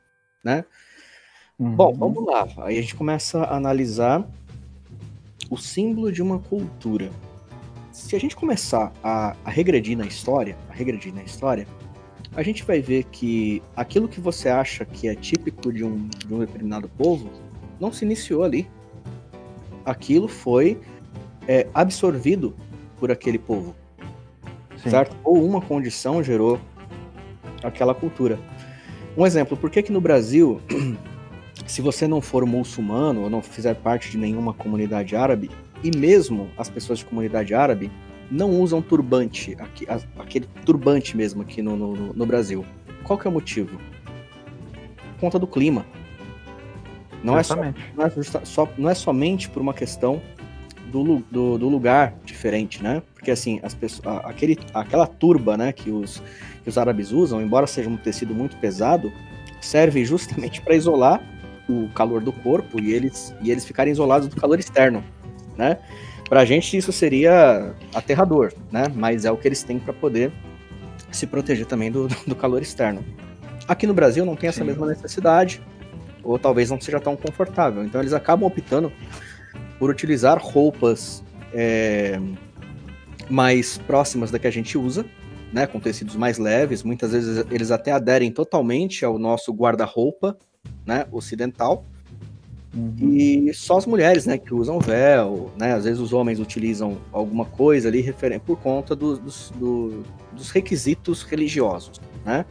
né? 0.44 0.66
Uhum. 1.58 1.76
Bom, 1.76 1.94
vamos 1.94 2.26
lá. 2.26 2.48
Aí 2.60 2.78
a 2.78 2.82
gente 2.82 2.96
começa 2.96 3.44
a 3.44 3.56
analisar 3.56 4.26
o 5.50 5.58
símbolo 5.58 6.12
de 6.12 6.22
uma 6.22 6.40
cultura 6.40 7.10
se 7.92 8.16
a 8.16 8.20
gente 8.20 8.36
começar 8.36 8.92
a, 9.04 9.36
a 9.44 9.50
regredir 9.50 9.98
na 9.98 10.06
história, 10.06 10.58
a 10.70 10.74
regredir 10.74 11.14
na 11.14 11.24
história, 11.24 11.68
a 12.36 12.44
gente 12.44 12.64
vai 12.64 12.80
ver 12.82 13.06
que 13.06 13.62
aquilo 13.76 14.08
que 14.08 14.20
você 14.20 14.50
acha 14.50 14.86
que 14.86 15.08
é 15.08 15.16
típico 15.16 15.74
de 15.74 15.84
um, 15.84 16.08
de 16.08 16.34
um 16.34 16.40
determinado 16.40 16.88
povo 16.90 17.30
não 17.80 17.92
se 17.92 18.06
iniciou 18.06 18.44
ali. 18.44 18.70
Aquilo 19.84 20.28
foi 20.28 20.80
é, 21.48 21.68
absorvido 21.74 22.56
por 23.00 23.12
aquele 23.12 23.40
povo, 23.40 23.76
Sim. 24.78 24.90
certo? 24.90 25.16
Ou 25.24 25.44
uma 25.44 25.62
condição 25.62 26.24
gerou 26.24 26.60
aquela 27.64 27.96
cultura. 27.96 28.40
Um 29.18 29.26
exemplo, 29.26 29.58
por 29.58 29.70
que 29.70 29.82
que 29.82 29.92
no 29.92 30.00
Brasil, 30.00 30.62
se 31.66 31.82
você 31.82 32.08
não 32.08 32.22
for 32.22 32.46
muçulmano 32.46 33.22
ou 33.22 33.30
não 33.30 33.42
fizer 33.42 33.74
parte 33.76 34.12
de 34.12 34.18
nenhuma 34.18 34.54
comunidade 34.54 35.16
árabe, 35.16 35.50
e 35.84 35.96
mesmo 35.98 36.50
as 36.58 36.70
pessoas 36.70 37.00
de 37.00 37.06
comunidade 37.06 37.54
árabe 37.54 37.92
não 38.32 38.52
usam 38.62 38.82
turbante, 38.82 39.58
aquele 40.18 40.46
turbante 40.66 41.18
mesmo 41.18 41.42
aqui 41.42 41.62
no, 41.62 41.76
no- 41.76 42.14
no 42.14 42.26
Brasil. 42.26 42.64
Qual 43.04 43.18
que 43.18 43.28
é 43.28 43.30
o 43.30 43.34
motivo? 43.34 43.80
Por 45.16 45.20
conta 45.22 45.40
do 45.40 45.48
clima. 45.48 45.86
Não 47.24 47.38
é, 47.38 47.44
só, 47.44 47.56
não, 47.98 48.06
é 48.06 48.46
só- 48.46 48.70
não 48.78 48.90
é 48.90 48.94
somente 48.94 49.50
por 49.50 49.62
uma 49.62 49.74
questão 49.74 50.22
do, 50.92 51.24
do, 51.30 51.58
do 51.58 51.68
lugar 51.70 52.14
diferente, 52.24 52.82
né? 52.82 53.02
Porque 53.14 53.30
assim, 53.32 53.60
as 53.64 53.74
pessoas, 53.74 54.22
aquele, 54.26 54.58
aquela 54.74 55.06
turba 55.06 55.58
né, 55.58 55.72
que, 55.74 55.92
os, 55.92 56.24
que 56.64 56.70
os 56.70 56.78
árabes 56.78 57.12
usam, 57.12 57.42
embora 57.42 57.68
seja 57.68 57.90
um 57.90 57.98
tecido 57.98 58.34
muito 58.34 58.56
pesado, 58.58 59.12
serve 59.60 60.06
justamente 60.06 60.62
para 60.62 60.76
isolar 60.76 61.22
o 61.68 61.90
calor 61.94 62.22
do 62.22 62.32
corpo 62.32 62.80
e 62.80 62.92
eles, 62.94 63.36
e 63.42 63.52
eles 63.52 63.66
ficarem 63.66 63.92
isolados 63.92 64.28
do 64.28 64.36
calor 64.36 64.58
externo, 64.60 65.04
né? 65.60 65.78
Pra 66.30 66.46
gente 66.46 66.78
isso 66.78 66.92
seria 66.94 67.74
aterrador, 67.94 68.54
né? 68.72 68.86
Mas 68.96 69.26
é 69.26 69.32
o 69.32 69.36
que 69.36 69.48
eles 69.48 69.62
têm 69.62 69.78
para 69.78 69.94
poder 69.94 70.32
se 71.12 71.28
proteger 71.28 71.66
também 71.66 71.92
do, 71.92 72.08
do 72.26 72.34
calor 72.34 72.62
externo. 72.62 73.04
Aqui 73.68 73.86
no 73.86 73.94
Brasil 73.94 74.26
não 74.26 74.38
tem 74.38 74.48
essa 74.48 74.62
Sim. 74.62 74.68
mesma 74.68 74.88
necessidade, 74.88 75.62
ou 76.24 76.40
talvez 76.40 76.70
não 76.70 76.80
seja 76.80 77.00
tão 77.00 77.16
confortável. 77.18 77.84
Então 77.84 78.00
eles 78.00 78.14
acabam 78.14 78.48
optando 78.48 78.92
por 79.78 79.90
utilizar 79.90 80.40
roupas 80.42 81.22
é, 81.54 82.20
mais 83.30 83.78
próximas 83.80 84.32
da 84.32 84.40
que 84.40 84.48
a 84.48 84.52
gente 84.52 84.78
usa, 84.78 85.06
né? 85.52 85.68
Com 85.68 85.80
tecidos 85.80 86.16
mais 86.16 86.38
leves. 86.38 86.84
Muitas 86.84 87.12
vezes 87.12 87.46
eles 87.52 87.70
até 87.70 87.92
aderem 87.92 88.32
totalmente 88.32 89.04
ao 89.04 89.20
nosso 89.20 89.52
guarda-roupa, 89.52 90.38
né? 90.86 91.06
Ocidental. 91.12 91.86
Uhum. 92.76 92.96
E 93.02 93.54
só 93.54 93.78
as 93.78 93.86
mulheres, 93.86 94.26
né, 94.28 94.38
que 94.38 94.54
usam 94.54 94.80
véu, 94.80 95.52
né? 95.58 95.74
Às 95.74 95.86
vezes 95.86 96.00
os 96.00 96.14
homens 96.14 96.40
utilizam 96.40 96.98
alguma 97.12 97.46
coisa 97.46 97.88
ali 97.90 98.00
referen- 98.02 98.40
por 98.40 98.60
conta 98.60 98.96
do- 98.96 99.18
dos, 99.18 99.52
do- 99.56 100.04
dos 100.32 100.52
requisitos 100.52 101.24
religiosos, 101.24 102.00
né? 102.24 102.46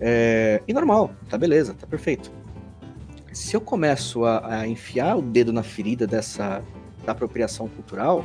É, 0.00 0.60
e 0.66 0.72
normal, 0.72 1.12
tá 1.28 1.38
beleza, 1.38 1.72
tá 1.74 1.86
perfeito. 1.86 2.30
Se 3.32 3.54
eu 3.56 3.60
começo 3.60 4.24
a, 4.24 4.60
a 4.60 4.66
enfiar 4.68 5.16
o 5.16 5.22
dedo 5.22 5.52
na 5.52 5.62
ferida 5.62 6.06
dessa 6.06 6.62
da 7.06 7.12
apropriação 7.12 7.68
cultural, 7.68 8.24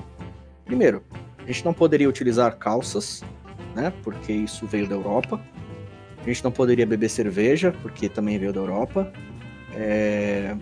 primeiro, 0.65 1.03
a 1.38 1.46
gente 1.46 1.63
não 1.63 1.74
poderia 1.74 2.10
utilizar 2.10 2.58
calças, 2.58 3.24
né? 3.75 3.93
Porque 4.03 4.34
isso 4.34 4.65
veio 4.65 4.88
da 4.88 4.96
Europa. 4.96 5.39
A 6.20 6.25
gente 6.25 6.43
não 6.43 6.51
poderia 6.51 6.86
beber 6.86 7.10
cerveja, 7.10 7.72
porque 7.82 8.10
também 8.10 8.39
veio 8.39 8.51
da 8.51 8.60
Europa. 8.60 9.12
É, 9.75 10.55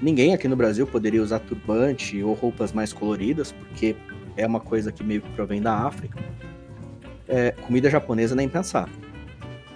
Ninguém 0.00 0.32
aqui 0.34 0.48
no 0.48 0.56
Brasil 0.56 0.86
poderia 0.86 1.22
usar 1.22 1.40
turbante 1.40 2.22
ou 2.22 2.32
roupas 2.34 2.72
mais 2.72 2.92
coloridas, 2.92 3.52
porque 3.52 3.94
é 4.36 4.46
uma 4.46 4.60
coisa 4.60 4.90
que 4.90 5.04
meio 5.04 5.20
que 5.20 5.28
provém 5.30 5.60
da 5.60 5.74
África. 5.74 6.18
É, 7.28 7.52
comida 7.52 7.90
japonesa 7.90 8.34
nem 8.34 8.48
pensar. 8.48 8.88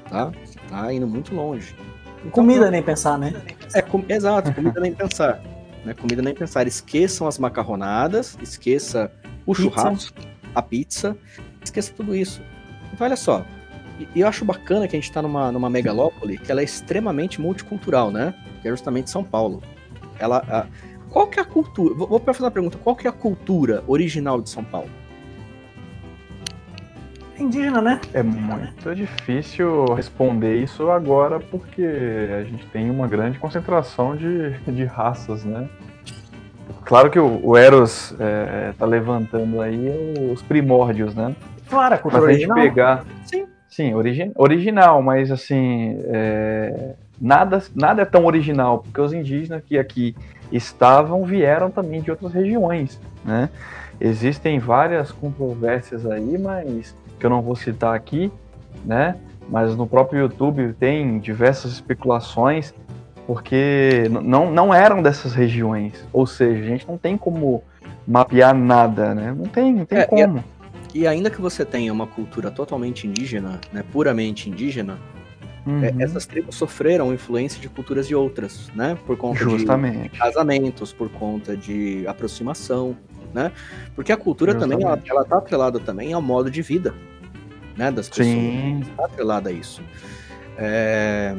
Tá? 0.08 0.32
Você 0.44 0.58
tá 0.68 0.92
indo 0.92 1.06
muito 1.06 1.34
longe. 1.34 1.74
Então, 2.18 2.30
Comida 2.30 2.70
nem 2.70 2.82
pensar, 2.82 3.18
né? 3.18 3.34
é, 3.74 3.82
com- 3.82 4.02
exato, 4.08 4.52
comida 4.54 4.80
nem 4.80 4.94
pensar. 4.94 5.42
Né? 5.84 5.92
Comida 5.92 6.22
nem 6.22 6.34
pensar. 6.34 6.66
Esqueçam 6.66 7.26
as 7.28 7.38
macarronadas, 7.38 8.38
esqueça 8.40 9.12
o 9.44 9.52
Pizza. 9.54 9.62
churrasco, 9.70 10.18
a 10.54 10.62
pizza, 10.62 11.16
esqueça 11.62 11.92
tudo 11.94 12.14
isso. 12.14 12.40
Então, 12.92 13.06
olha 13.06 13.16
só. 13.16 13.44
E 14.00 14.08
e 14.14 14.20
eu 14.22 14.26
acho 14.26 14.44
bacana 14.44 14.88
que 14.88 14.96
a 14.96 14.98
gente 14.98 15.08
está 15.10 15.20
numa, 15.20 15.52
numa 15.52 15.68
megalópole 15.68 16.38
que 16.38 16.50
ela 16.50 16.62
é 16.62 16.64
extremamente 16.64 17.40
multicultural, 17.40 18.10
né? 18.10 18.34
Que 18.62 18.68
é 18.68 18.70
justamente 18.70 19.10
São 19.10 19.22
Paulo. 19.22 19.62
Ela, 20.18 20.44
a- 20.48 20.66
qual 21.10 21.26
que 21.28 21.38
é 21.38 21.42
a 21.42 21.46
cultura? 21.46 21.94
Vou, 21.94 22.08
vou 22.08 22.18
fazer 22.20 22.42
uma 22.42 22.50
pergunta. 22.50 22.78
Qual 22.82 22.96
que 22.96 23.06
é 23.06 23.10
a 23.10 23.12
cultura 23.12 23.82
original 23.86 24.40
de 24.40 24.50
São 24.50 24.64
Paulo? 24.64 24.88
É 27.38 27.42
indígena, 27.42 27.80
né? 27.80 28.00
É 28.12 28.22
muito 28.22 28.94
difícil 28.94 29.86
responder 29.94 30.56
isso 30.62 30.88
agora 30.90 31.40
porque 31.40 31.84
a 32.38 32.44
gente 32.44 32.64
tem 32.66 32.88
uma 32.90 33.08
grande 33.08 33.38
concentração 33.38 34.14
de, 34.16 34.50
de 34.60 34.84
raças, 34.84 35.44
né? 35.44 35.68
Claro 36.84 37.10
que 37.10 37.18
o, 37.18 37.40
o 37.44 37.56
Eros 37.56 38.14
é, 38.20 38.72
tá 38.78 38.86
levantando 38.86 39.60
aí 39.60 39.90
os 40.32 40.42
primórdios, 40.42 41.14
né? 41.14 41.34
Claro, 41.68 41.94
a 41.94 41.96
Mas 41.96 42.02
cultura 42.02 42.22
se 42.22 42.28
a 42.28 42.32
gente 42.34 42.50
original. 42.50 42.56
pegar. 42.68 43.04
Sim. 43.24 43.46
Sim, 43.68 43.94
origi 43.94 44.30
original, 44.36 45.02
mas 45.02 45.32
assim. 45.32 45.98
é, 46.04 46.94
Nada, 47.20 47.62
nada 47.74 48.02
é 48.02 48.04
tão 48.04 48.24
original, 48.24 48.78
porque 48.78 49.00
os 49.00 49.12
indígenas 49.12 49.62
que 49.64 49.78
aqui 49.78 50.16
estavam 50.50 51.24
vieram 51.24 51.70
também 51.70 52.00
de 52.00 52.10
outras 52.10 52.32
regiões, 52.32 53.00
né? 53.24 53.48
Existem 54.00 54.58
várias 54.58 55.12
controvérsias 55.12 56.04
aí, 56.06 56.36
mas 56.36 56.94
que 57.18 57.24
eu 57.24 57.30
não 57.30 57.40
vou 57.40 57.54
citar 57.54 57.94
aqui, 57.94 58.30
né? 58.84 59.16
Mas 59.48 59.76
no 59.76 59.86
próprio 59.86 60.20
YouTube 60.20 60.74
tem 60.78 61.18
diversas 61.18 61.72
especulações, 61.72 62.74
porque 63.26 64.08
não, 64.10 64.50
não 64.50 64.74
eram 64.74 65.02
dessas 65.02 65.32
regiões. 65.34 66.04
Ou 66.12 66.26
seja, 66.26 66.60
a 66.62 66.66
gente 66.66 66.88
não 66.88 66.98
tem 66.98 67.16
como 67.16 67.62
mapear 68.06 68.54
nada, 68.54 69.14
né? 69.14 69.34
Não 69.36 69.46
tem, 69.46 69.72
não 69.72 69.84
tem 69.84 69.98
É, 69.98 70.02
e 70.02 70.06
como. 70.06 70.44
E 70.94 71.06
ainda 71.08 71.28
que 71.28 71.40
você 71.40 71.64
tenha 71.64 71.92
uma 71.92 72.06
cultura 72.06 72.52
totalmente 72.52 73.06
indígena, 73.06 73.60
né, 73.72 73.82
puramente 73.92 74.48
indígena, 74.48 74.96
é, 75.66 75.70
Uhum. 75.70 76.00
essas 76.00 76.26
tribos 76.26 76.54
sofreram 76.56 77.12
influência 77.12 77.60
de 77.60 77.68
culturas 77.68 78.06
de 78.06 78.14
outras, 78.14 78.70
né? 78.74 78.98
Por 79.06 79.16
conta 79.16 79.38
de 79.44 79.50
Justamente. 79.50 80.18
casamentos, 80.18 80.92
por 80.92 81.08
conta 81.10 81.56
de 81.56 82.06
aproximação, 82.06 82.96
né? 83.32 83.50
Porque 83.94 84.12
a 84.12 84.16
cultura 84.16 84.54
também, 84.54 84.78
ela, 84.82 84.96
Justamente. 84.96 85.10
ela 85.10 85.24
tá 85.24 85.38
atrelada 85.38 85.80
também 85.80 86.12
ao 86.12 86.20
modo 86.22 86.50
de 86.50 86.60
vida, 86.62 86.94
né? 87.76 87.90
Das 87.90 88.08
pessoas. 88.08 88.26
Sim. 88.28 88.82
Tá 88.96 89.06
atrelada 89.06 89.48
a 89.50 89.52
isso. 89.52 89.82
É, 90.58 91.34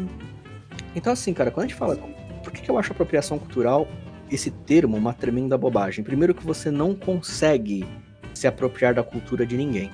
Então, 0.95 1.11
assim, 1.13 1.33
cara, 1.33 1.51
quando 1.51 1.65
a 1.65 1.67
gente 1.67 1.77
fala... 1.77 1.97
Por 2.43 2.51
que 2.53 2.61
que 2.61 2.69
eu 2.71 2.77
acho 2.77 2.91
apropriação 2.91 3.37
cultural, 3.39 3.87
esse 4.31 4.49
termo, 4.51 4.95
uma 4.97 5.13
tremenda 5.13 5.57
bobagem? 5.57 6.03
Primeiro 6.03 6.33
que 6.33 6.45
você 6.45 6.69
não 6.71 6.93
consegue 6.95 7.85
se 8.33 8.47
apropriar 8.47 8.93
da 8.93 9.03
cultura 9.03 9.45
de 9.45 9.57
ninguém. 9.57 9.89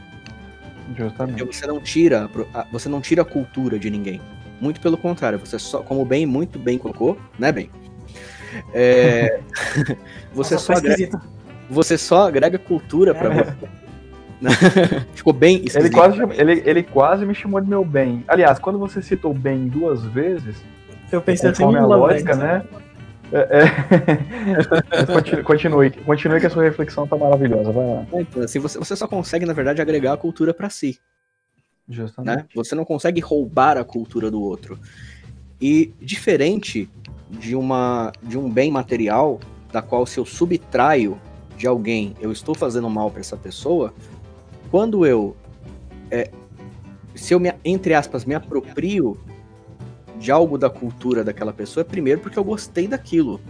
Justamente. 0.98 1.44
você 1.44 1.68
não 1.68 1.80
tira, 1.80 2.30
você 2.72 2.90
não 2.90 3.02
tira 3.02 3.22
a 3.22 3.26
cultura 3.26 3.78
de 3.80 3.90
ninguém. 3.90 4.22
Muito 4.60 4.80
pelo 4.82 4.98
contrário, 4.98 5.40
você 5.40 5.58
só, 5.58 5.80
como 5.82 6.02
o 6.02 6.06
Ben 6.06 6.26
muito 6.26 6.60
bem 6.60 6.78
colocou, 6.78 7.18
né, 7.40 7.52
Ben? 7.52 7.70
É, 8.74 9.40
você, 10.34 10.56
Nossa, 10.56 10.58
só 10.58 10.74
agrega, 10.74 11.22
você 11.70 11.98
só 11.98 12.28
agrega 12.28 12.58
cultura 12.60 13.14
pra 13.16 13.34
É. 13.34 13.44
você. 13.44 13.54
Ficou 15.14 15.34
bem 15.34 15.58
Ele 15.58 15.68
esquisito. 15.68 15.94
quase, 15.94 16.20
ele, 16.40 16.64
ele 16.66 16.82
quase 16.84 17.26
me 17.26 17.34
chamou 17.36 17.62
de 17.62 17.70
meu 17.70 17.86
bem. 17.86 18.24
Aliás, 18.28 18.58
quando 18.60 18.80
você 18.80 19.02
citou 19.02 19.34
bem 19.34 19.68
duas 19.68 20.04
vezes, 20.06 20.56
Eu 21.12 21.22
pensei 21.22 21.50
assim, 21.52 21.64
a 21.64 21.86
lógica, 21.86 22.34
vem. 22.34 22.44
né? 22.44 22.64
É, 23.32 23.64
é... 23.64 25.44
Continue, 25.44 25.92
continue, 25.92 26.40
que 26.40 26.46
a 26.46 26.50
sua 26.50 26.64
reflexão 26.64 27.08
tá 27.08 27.16
maravilhosa. 27.16 27.72
Vai 27.72 27.86
lá. 27.86 28.06
Então, 28.14 28.44
assim, 28.44 28.60
você, 28.60 28.78
você 28.78 28.96
só 28.96 29.08
consegue, 29.08 29.46
na 29.46 29.54
verdade, 29.54 29.82
agregar 29.82 30.14
a 30.14 30.18
cultura 30.18 30.54
pra 30.54 30.70
si. 30.70 31.00
Justamente. 31.88 32.38
né? 32.38 32.46
Você 32.56 32.76
não 32.76 32.86
consegue 32.86 33.20
roubar 33.20 33.78
a 33.78 33.84
cultura 33.84 34.32
do 34.32 34.42
outro. 34.42 34.80
E 35.60 35.94
diferente 36.00 36.90
de 37.30 37.56
uma 37.56 38.12
de 38.22 38.38
um 38.38 38.50
bem 38.50 38.72
material, 38.72 39.40
da 39.72 39.82
qual 39.82 40.06
se 40.06 40.20
eu 40.20 40.26
subtraio 40.26 41.20
de 41.58 41.68
alguém, 41.68 42.16
eu 42.20 42.32
estou 42.32 42.56
fazendo 42.56 42.90
mal 42.90 43.12
para 43.12 43.20
essa 43.20 43.38
pessoa, 43.38 43.94
quando 44.70 45.06
eu 45.06 45.36
é, 46.10 46.30
se 47.14 47.34
eu 47.34 47.40
me, 47.40 47.54
entre 47.64 47.94
aspas 47.94 48.26
me 48.26 48.34
aproprio 48.34 49.18
de 50.22 50.32
algo 50.32 50.58
da 50.58 50.70
cultura 50.70 51.24
daquela 51.24 51.52
pessoa, 51.52 51.82
é 51.82 51.84
primeiro 51.84 52.22
porque 52.22 52.38
eu 52.38 52.44
gostei 52.44 52.88
daquilo. 52.88 53.42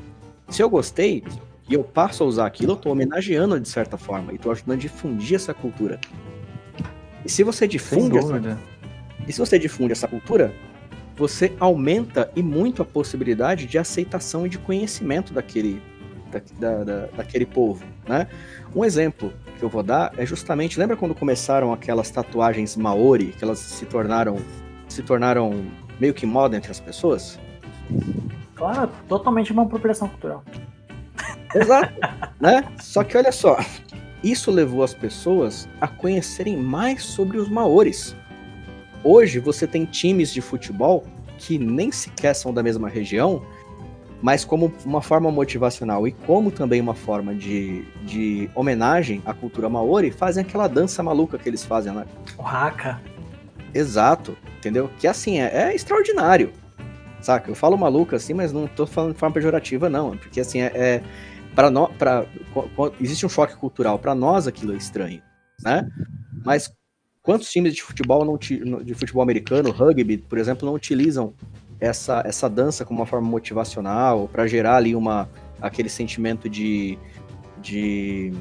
Se 0.50 0.64
eu 0.64 0.70
gostei 0.70 1.24
e 1.70 1.74
eu 1.74 1.84
passo 1.84 2.24
a 2.24 2.26
usar 2.26 2.46
aquilo, 2.46 2.72
eu 2.72 2.76
estou 2.76 2.92
homenageando 2.94 3.60
de 3.60 3.68
certa 3.70 3.98
forma 3.98 4.32
e 4.32 4.36
estou 4.36 4.52
ajudando 4.52 4.78
a 4.78 4.80
difundir 4.80 5.36
essa 5.36 5.54
cultura. 5.54 6.00
E 7.26 7.30
se 7.30 7.44
você 7.44 7.68
difunde 7.68 8.18
essa 8.18 8.34
e 9.28 9.34
se 9.34 9.40
você 9.40 9.60
difunde 9.60 9.92
essa 9.92 10.08
cultura, 10.08 10.54
você 11.16 11.54
aumenta 11.60 12.32
e 12.36 12.42
muito 12.42 12.82
a 12.82 12.86
possibilidade 12.86 13.66
de 13.68 13.78
aceitação 13.78 14.46
e 14.46 14.50
de 14.50 14.58
conhecimento 14.58 15.34
daquele, 15.34 15.80
da, 16.32 16.42
da- 16.60 16.84
da- 16.84 17.06
daquele 17.18 17.46
povo, 17.46 17.84
né? 18.08 18.28
Um 18.76 18.84
exemplo 18.84 19.32
que 19.60 19.64
eu 19.64 19.70
vou 19.70 19.84
dar 19.84 20.12
é 20.18 20.26
justamente, 20.26 20.80
lembra 20.80 20.96
quando 20.98 21.14
começaram 21.14 21.72
aquelas 21.72 22.10
tatuagens 22.10 22.76
maori, 22.76 23.28
que 23.38 23.44
elas 23.44 23.60
se 23.60 23.86
tornaram 23.86 24.38
se 24.88 25.02
tornaram 25.04 25.64
meio 26.02 26.16
que 26.16 26.26
moda 26.26 26.58
entre 26.58 26.72
as 26.72 26.80
pessoas? 26.80 27.40
Claro, 28.56 28.90
totalmente 29.08 29.52
uma 29.52 29.62
apropriação 29.62 30.08
cultural. 30.10 30.44
Exato, 31.54 31.94
né? 32.42 32.68
Só 32.82 33.04
que 33.04 33.16
olha 33.16 33.32
só, 33.32 33.60
isso 34.24 34.50
levou 34.50 34.84
as 34.84 34.96
pessoas 34.96 35.70
a 35.80 35.88
conhecerem 35.88 36.58
mais 36.58 37.04
sobre 37.04 37.38
os 37.38 37.48
maores. 37.48 38.16
Hoje 39.04 39.38
você 39.38 39.68
tem 39.68 39.86
times 39.86 40.34
de 40.34 40.42
futebol 40.42 41.06
que 41.38 41.60
nem 41.60 41.92
sequer 41.92 42.34
são 42.34 42.52
da 42.52 42.64
mesma 42.64 42.90
região, 42.90 43.44
mas 44.24 44.44
como 44.44 44.74
uma 44.84 45.02
forma 45.04 45.32
motivacional 45.32 46.08
e 46.08 46.12
como 46.12 46.50
também 46.50 46.82
uma 46.82 46.96
forma 46.96 47.36
de, 47.36 47.84
de 48.06 48.50
homenagem 48.56 49.22
à 49.24 49.34
cultura 49.34 49.70
maori, 49.70 50.10
fazem 50.10 50.44
aquela 50.44 50.68
dança 50.68 51.04
maluca 51.04 51.38
que 51.38 51.48
eles 51.48 51.64
fazem 51.64 51.94
lá. 51.94 52.08
O 52.38 52.46
haka. 52.46 53.00
Exato, 53.74 54.38
entendeu? 54.58 54.90
Que 55.00 55.08
assim, 55.08 55.40
é, 55.40 55.70
é 55.70 55.76
extraordinário. 55.76 56.52
Saca? 57.22 57.50
Eu 57.52 57.56
falo 57.56 57.78
maluca 57.78 58.16
assim, 58.16 58.34
mas 58.34 58.52
não 58.52 58.68
tô 58.68 58.88
falando 58.88 59.14
de 59.14 59.20
forma 59.20 59.34
pejorativa, 59.34 59.90
não. 59.90 60.18
Porque 60.18 60.40
assim, 60.40 60.62
é. 60.62 60.72
é 60.74 61.04
para 61.56 61.70
nós. 61.70 61.92
Existe 63.00 63.26
um 63.26 63.30
choque 63.30 63.56
cultural. 63.56 64.00
Para 64.00 64.16
nós 64.16 64.48
aquilo 64.48 64.74
é 64.74 64.78
estranho, 64.78 65.22
né? 65.62 65.88
Mas 66.46 66.72
quantos 67.22 67.52
times 67.52 67.76
de 67.76 67.84
futebol 67.84 68.26
não 68.26 68.38
de 68.38 68.94
futebol 68.94 69.22
americano, 69.22 69.72
rugby, 69.72 70.18
por 70.18 70.38
exemplo, 70.38 70.66
não 70.66 70.74
utilizam 70.74 71.34
essa, 71.80 72.22
essa 72.26 72.50
dança 72.50 72.86
como 72.86 73.00
uma 73.00 73.06
forma 73.06 73.28
motivacional 73.28 74.28
para 74.28 74.48
gerar 74.48 74.78
ali 74.78 74.96
uma 74.96 75.30
aquele 75.60 75.90
sentimento 75.90 76.50
de, 76.50 76.98
de 77.62 78.34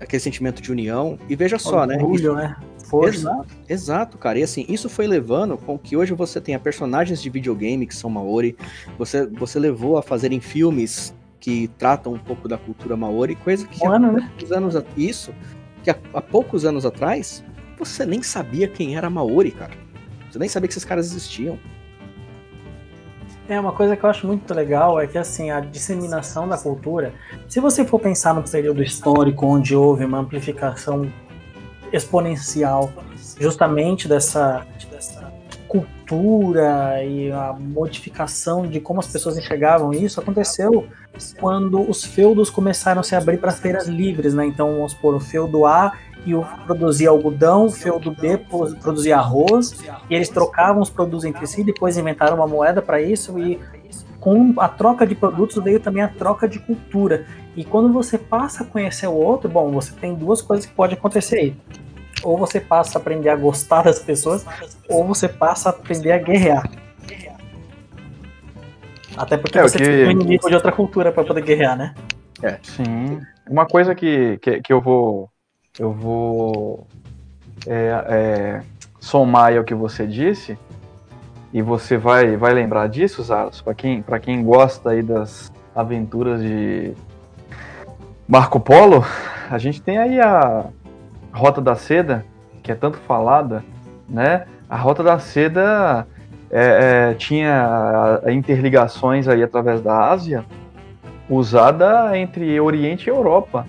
aquele 0.00 0.20
sentimento 0.20 0.60
de 0.60 0.70
união 0.70 1.18
e 1.28 1.36
veja 1.36 1.58
só, 1.58 1.86
né? 1.86 1.96
Né? 2.34 2.56
Força. 2.88 3.18
Exato, 3.18 3.54
exato, 3.68 4.18
cara. 4.18 4.38
E 4.38 4.42
assim, 4.42 4.64
isso 4.68 4.88
foi 4.88 5.06
levando 5.06 5.58
com 5.58 5.78
que 5.78 5.96
hoje 5.96 6.14
você 6.14 6.40
tenha 6.40 6.58
personagens 6.58 7.20
de 7.20 7.28
videogame 7.28 7.86
que 7.86 7.94
são 7.94 8.08
maori, 8.08 8.56
você, 8.96 9.26
você 9.26 9.58
levou 9.58 9.98
a 9.98 10.02
fazerem 10.02 10.40
filmes 10.40 11.14
que 11.38 11.68
tratam 11.78 12.14
um 12.14 12.18
pouco 12.18 12.48
da 12.48 12.56
cultura 12.56 12.96
maori, 12.96 13.34
coisa 13.36 13.66
que 13.66 13.84
Mano, 13.84 14.08
há 14.08 14.12
né? 14.12 14.30
poucos 14.30 14.52
anos 14.52 14.74
isso, 14.96 15.34
que 15.82 15.90
há, 15.90 15.96
há 16.14 16.22
poucos 16.22 16.64
anos 16.64 16.86
atrás 16.86 17.44
você 17.78 18.04
nem 18.04 18.22
sabia 18.22 18.66
quem 18.66 18.96
era 18.96 19.08
maori, 19.08 19.50
cara. 19.50 19.72
Você 20.30 20.38
nem 20.38 20.48
sabia 20.48 20.66
que 20.66 20.72
esses 20.72 20.84
caras 20.84 21.06
existiam. 21.06 21.58
É, 23.48 23.58
uma 23.58 23.72
coisa 23.72 23.96
que 23.96 24.04
eu 24.04 24.10
acho 24.10 24.26
muito 24.26 24.52
legal 24.52 25.00
é 25.00 25.06
que 25.06 25.16
assim, 25.16 25.50
a 25.50 25.60
disseminação 25.60 26.48
da 26.48 26.58
cultura, 26.58 27.14
se 27.48 27.60
você 27.60 27.84
for 27.84 27.98
pensar 27.98 28.34
num 28.34 28.42
período 28.42 28.82
histórico 28.82 29.46
onde 29.46 29.74
houve 29.74 30.04
uma 30.04 30.18
amplificação 30.18 31.10
exponencial 31.92 32.92
justamente 33.38 34.08
dessa, 34.08 34.66
cultura 35.68 37.04
e 37.04 37.30
a 37.30 37.54
modificação 37.58 38.66
de 38.66 38.80
como 38.80 39.00
as 39.00 39.06
pessoas 39.06 39.36
enxergavam 39.36 39.92
isso 39.92 40.18
aconteceu 40.18 40.86
quando 41.38 41.88
os 41.88 42.02
feudos 42.02 42.48
começaram 42.48 43.00
a 43.00 43.04
se 43.04 43.14
abrir 43.14 43.38
para 43.38 43.52
feiras 43.52 43.86
livres, 43.86 44.32
né? 44.32 44.46
Então, 44.46 44.76
vamos 44.76 44.92
supor, 44.92 45.14
o 45.14 45.20
feudo 45.20 45.66
A 45.66 45.92
e 46.24 46.34
o 46.34 46.44
produzia 46.66 47.10
algodão, 47.10 47.66
o 47.66 47.70
feudo 47.70 48.10
B 48.10 48.38
produzia 48.80 49.18
arroz, 49.18 49.78
e 50.08 50.14
eles 50.14 50.28
trocavam 50.28 50.80
os 50.82 50.90
produtos 50.90 51.24
entre 51.24 51.46
si, 51.46 51.62
depois 51.62 51.98
inventaram 51.98 52.36
uma 52.36 52.46
moeda 52.46 52.80
para 52.80 53.00
isso 53.00 53.38
e 53.38 53.60
com 54.20 54.54
a 54.58 54.68
troca 54.68 55.06
de 55.06 55.14
produtos 55.14 55.62
veio 55.62 55.80
também 55.80 56.02
a 56.02 56.08
troca 56.08 56.48
de 56.48 56.58
cultura. 56.58 57.26
E 57.58 57.64
quando 57.64 57.92
você 57.92 58.16
passa 58.16 58.62
a 58.62 58.66
conhecer 58.66 59.08
o 59.08 59.14
outro, 59.14 59.50
bom, 59.50 59.72
você 59.72 59.92
tem 59.92 60.14
duas 60.14 60.40
coisas 60.40 60.64
que 60.64 60.72
pode 60.72 60.94
acontecer 60.94 61.38
aí. 61.38 61.56
Ou 62.22 62.38
você 62.38 62.60
passa 62.60 62.96
a 62.96 63.00
aprender 63.00 63.30
a 63.30 63.34
gostar 63.34 63.82
das 63.82 63.98
pessoas, 63.98 64.46
ou 64.88 65.04
você 65.04 65.28
passa 65.28 65.68
a 65.68 65.72
aprender 65.72 66.12
a 66.12 66.18
guerrear. 66.18 66.70
Até 69.16 69.36
porque 69.36 69.58
é, 69.58 69.62
você 69.62 69.76
que... 69.76 69.84
tem 69.84 70.06
um 70.06 70.10
inimigo 70.12 70.48
de 70.48 70.54
outra 70.54 70.70
cultura 70.70 71.10
para 71.10 71.24
poder 71.24 71.42
guerrear, 71.42 71.76
né? 71.76 71.96
É. 72.40 72.60
Sim. 72.62 73.20
Uma 73.50 73.66
coisa 73.66 73.92
que, 73.92 74.38
que, 74.38 74.60
que 74.60 74.72
eu 74.72 74.80
vou. 74.80 75.28
Eu 75.76 75.92
vou 75.92 76.86
é, 77.66 78.04
é, 78.06 78.62
somar 79.00 79.56
ao 79.56 79.64
que 79.64 79.74
você 79.74 80.06
disse 80.06 80.56
e 81.52 81.60
você 81.60 81.96
vai, 81.96 82.36
vai 82.36 82.54
lembrar 82.54 82.88
disso, 82.88 83.20
Zaros, 83.20 83.60
para 83.60 83.74
quem, 83.74 84.04
quem 84.22 84.44
gosta 84.44 84.90
aí 84.90 85.02
das 85.02 85.52
aventuras 85.74 86.40
de 86.40 86.94
Marco 88.28 88.60
Polo, 88.60 89.02
a 89.50 89.56
gente 89.56 89.80
tem 89.80 89.96
aí 89.96 90.20
a 90.20 90.66
Rota 91.32 91.62
da 91.62 91.74
Seda, 91.74 92.26
que 92.62 92.70
é 92.70 92.74
tanto 92.74 92.98
falada, 92.98 93.64
né? 94.06 94.44
A 94.68 94.76
Rota 94.76 95.02
da 95.02 95.18
Seda 95.18 96.06
é, 96.50 97.10
é, 97.10 97.14
tinha 97.14 98.20
interligações 98.28 99.26
aí 99.26 99.42
através 99.42 99.80
da 99.80 100.10
Ásia, 100.10 100.44
usada 101.26 102.18
entre 102.18 102.60
Oriente 102.60 103.06
e 103.06 103.10
Europa. 103.10 103.66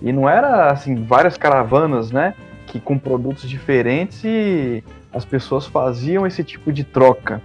E 0.00 0.12
não 0.12 0.28
era 0.28 0.70
assim 0.70 1.02
várias 1.02 1.36
caravanas, 1.36 2.12
né? 2.12 2.34
Que 2.68 2.78
com 2.78 2.96
produtos 2.96 3.50
diferentes 3.50 4.22
e 4.22 4.84
as 5.12 5.24
pessoas 5.24 5.66
faziam 5.66 6.24
esse 6.24 6.44
tipo 6.44 6.72
de 6.72 6.84
troca. 6.84 7.42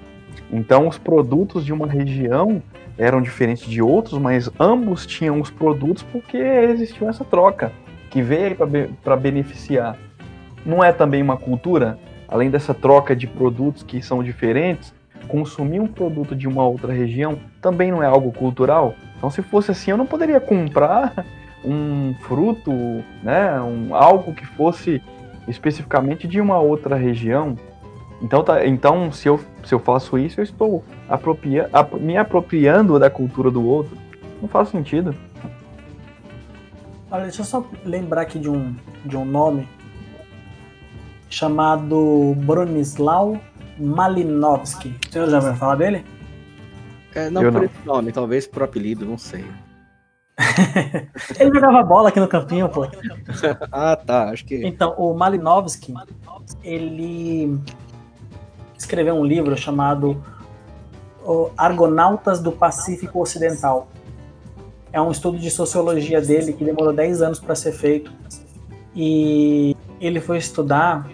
Então, 0.51 0.87
os 0.87 0.99
produtos 0.99 1.65
de 1.65 1.73
uma 1.73 1.87
região 1.87 2.61
eram 2.97 3.21
diferentes 3.21 3.67
de 3.67 3.81
outros, 3.81 4.19
mas 4.19 4.49
ambos 4.59 5.05
tinham 5.05 5.39
os 5.39 5.49
produtos 5.49 6.03
porque 6.03 6.37
existiu 6.37 7.09
essa 7.09 7.23
troca 7.23 7.71
que 8.09 8.21
veio 8.21 8.57
para 9.03 9.15
beneficiar. 9.15 9.97
Não 10.65 10.83
é 10.83 10.91
também 10.91 11.21
uma 11.21 11.37
cultura? 11.37 11.97
Além 12.27 12.49
dessa 12.49 12.73
troca 12.73 13.15
de 13.15 13.27
produtos 13.27 13.83
que 13.83 14.01
são 14.01 14.23
diferentes, 14.23 14.93
consumir 15.27 15.79
um 15.79 15.87
produto 15.87 16.35
de 16.35 16.47
uma 16.47 16.65
outra 16.65 16.93
região 16.93 17.37
também 17.61 17.91
não 17.91 18.03
é 18.03 18.05
algo 18.05 18.31
cultural? 18.31 18.95
Então, 19.17 19.29
se 19.29 19.41
fosse 19.41 19.71
assim, 19.71 19.91
eu 19.91 19.97
não 19.97 20.05
poderia 20.05 20.39
comprar 20.39 21.25
um 21.63 22.13
fruto, 22.21 22.71
né, 23.23 23.59
um, 23.61 23.95
algo 23.95 24.33
que 24.33 24.45
fosse 24.45 25.01
especificamente 25.47 26.27
de 26.27 26.39
uma 26.39 26.59
outra 26.59 26.95
região. 26.95 27.55
Então, 28.21 28.43
tá, 28.43 28.65
então 28.65 29.11
se, 29.11 29.27
eu, 29.27 29.39
se 29.63 29.73
eu 29.73 29.79
faço 29.79 30.17
isso, 30.17 30.39
eu 30.39 30.43
estou 30.43 30.83
apropria, 31.09 31.69
ap, 31.73 31.93
me 31.95 32.17
apropriando 32.17 32.99
da 32.99 33.09
cultura 33.09 33.49
do 33.49 33.65
outro. 33.65 33.97
Não 34.41 34.47
faz 34.47 34.69
sentido. 34.69 35.15
Olha, 37.09 37.23
deixa 37.23 37.41
eu 37.41 37.45
só 37.45 37.65
lembrar 37.83 38.21
aqui 38.21 38.39
de 38.39 38.49
um, 38.49 38.75
de 39.05 39.17
um 39.17 39.25
nome 39.25 39.67
chamado 41.29 42.35
Bronislaw 42.37 43.37
Malinowski. 43.77 44.95
O 45.07 45.11
senhor 45.11 45.29
já 45.29 45.37
ouviu 45.37 45.55
falar 45.55 45.75
dele? 45.75 46.05
É, 47.13 47.29
não 47.29 47.41
eu 47.41 47.51
por 47.51 47.59
não. 47.59 47.65
esse 47.65 47.85
nome, 47.85 48.11
talvez 48.11 48.47
por 48.47 48.63
apelido, 48.63 49.05
não 49.05 49.17
sei. 49.17 49.45
ele 51.39 51.53
jogava 51.53 51.83
bola 51.83 52.09
aqui 52.09 52.19
no 52.19 52.27
campinho, 52.27 52.69
pô. 52.69 52.87
ah, 53.71 53.95
tá, 53.95 54.29
acho 54.29 54.45
que. 54.45 54.65
Então, 54.65 54.93
o 54.97 55.13
Malinowski, 55.13 55.93
ele 56.63 57.59
escreveu 58.81 59.15
um 59.15 59.23
livro 59.23 59.55
chamado 59.57 60.21
Argonautas 61.57 62.39
do 62.39 62.51
Pacífico 62.51 63.21
Ocidental. 63.21 63.87
É 64.91 64.99
um 64.99 65.11
estudo 65.11 65.37
de 65.37 65.49
sociologia 65.49 66.19
dele 66.21 66.53
que 66.53 66.63
demorou 66.63 66.91
10 66.91 67.21
anos 67.21 67.39
para 67.39 67.55
ser 67.55 67.71
feito. 67.71 68.11
E 68.95 69.75
ele 69.99 70.19
foi 70.19 70.37
estudar 70.37 71.07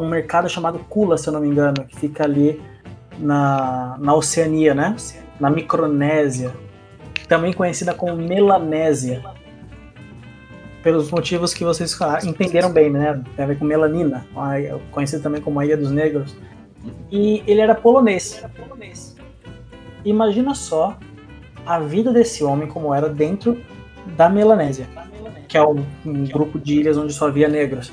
um 0.00 0.08
mercado 0.08 0.48
chamado 0.48 0.78
Kula, 0.88 1.18
se 1.18 1.28
eu 1.28 1.32
não 1.32 1.40
me 1.40 1.48
engano, 1.48 1.84
que 1.84 1.96
fica 1.96 2.24
ali 2.24 2.62
na, 3.18 3.96
na 3.98 4.14
Oceania, 4.14 4.74
né? 4.74 4.96
Na 5.38 5.50
Micronésia 5.50 6.54
também 7.26 7.52
conhecida 7.52 7.94
como 7.94 8.16
Melanésia, 8.16 9.24
pelos 10.84 11.10
motivos 11.10 11.54
que 11.54 11.64
vocês 11.64 11.98
entenderam 12.24 12.70
bem, 12.70 12.90
né? 12.90 13.20
Tem 13.34 13.44
a 13.44 13.48
ver 13.48 13.58
com 13.58 13.64
melanina, 13.64 14.26
conhecido 14.90 15.22
também 15.22 15.40
como 15.40 15.58
a 15.58 15.64
Ilha 15.64 15.78
dos 15.78 15.90
Negros. 15.90 16.36
E 17.10 17.42
ele 17.46 17.62
era 17.62 17.74
polonês. 17.74 18.44
Imagina 20.04 20.54
só 20.54 20.98
a 21.64 21.78
vida 21.78 22.12
desse 22.12 22.44
homem 22.44 22.68
como 22.68 22.94
era 22.94 23.08
dentro 23.08 23.58
da 24.14 24.28
Melanésia, 24.28 24.86
que 25.48 25.56
é 25.56 25.66
um, 25.66 25.82
um 26.04 26.24
grupo 26.24 26.58
de 26.58 26.80
ilhas 26.80 26.98
onde 26.98 27.14
só 27.14 27.28
havia 27.28 27.48
negros. 27.48 27.90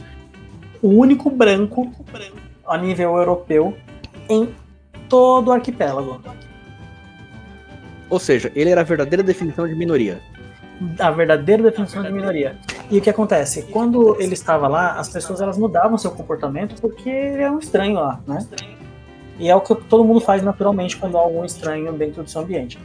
O 0.81 0.89
único 0.89 1.29
branco 1.29 1.89
a 2.67 2.77
nível 2.77 3.15
europeu 3.15 3.77
em 4.27 4.53
todo 5.07 5.47
o 5.47 5.51
arquipélago. 5.53 6.21
Ou 8.09 8.19
seja, 8.19 8.51
ele 8.53 8.69
era 8.69 8.81
a 8.81 8.83
verdadeira 8.83 9.23
definição 9.23 9.65
de 9.65 9.75
minoria. 9.75 10.19
A 10.99 11.11
verdadeira 11.11 11.63
definição 11.63 12.03
de 12.03 12.11
minoria. 12.11 12.57
E 12.91 12.97
o 12.97 13.01
que 13.01 13.09
acontece? 13.09 13.63
Quando 13.63 14.21
ele 14.21 14.33
estava 14.33 14.67
lá, 14.67 14.99
as 14.99 15.07
pessoas 15.07 15.39
elas 15.39 15.57
mudavam 15.57 15.97
seu 15.97 16.11
comportamento 16.11 16.79
porque 16.81 17.09
ele 17.09 17.41
era 17.41 17.51
um 17.51 17.59
estranho 17.59 17.93
lá, 17.95 18.19
né? 18.27 18.45
E 19.39 19.49
é 19.49 19.55
o 19.55 19.61
que 19.61 19.73
todo 19.73 20.03
mundo 20.03 20.19
faz 20.19 20.43
naturalmente 20.43 20.97
quando 20.97 21.17
há 21.17 21.21
algum 21.21 21.45
estranho 21.45 21.93
dentro 21.93 22.21
do 22.21 22.29
seu 22.29 22.41
ambiente. 22.41 22.77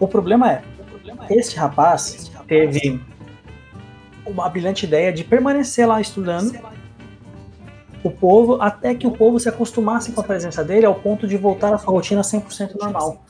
O 0.00 0.08
problema 0.08 0.50
é, 0.50 0.62
este 1.28 1.58
rapaz 1.58 2.32
teve 2.48 2.98
uma 4.26 4.48
brilhante 4.48 4.86
ideia 4.86 5.12
de 5.12 5.22
permanecer 5.24 5.86
lá 5.86 6.00
estudando 6.00 6.58
o 8.02 8.10
povo 8.10 8.62
até 8.62 8.94
que 8.94 9.06
o 9.06 9.10
povo 9.10 9.38
se 9.38 9.48
acostumasse 9.48 10.12
com 10.12 10.22
a 10.22 10.24
presença 10.24 10.64
dele 10.64 10.86
ao 10.86 10.94
ponto 10.94 11.28
de 11.28 11.36
voltar 11.36 11.74
à 11.74 11.78
sua 11.78 11.92
rotina 11.92 12.22
100% 12.22 12.76
normal. 12.80 13.22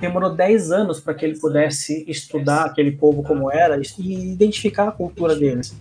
Demorou 0.00 0.30
10 0.30 0.72
anos 0.72 1.00
para 1.00 1.14
que 1.14 1.24
ele 1.24 1.38
pudesse 1.38 2.04
estudar 2.08 2.64
aquele 2.64 2.92
povo 2.92 3.22
como 3.22 3.50
era 3.50 3.80
e 3.98 4.32
identificar 4.32 4.88
a 4.88 4.92
cultura 4.92 5.36
deles. 5.36 5.76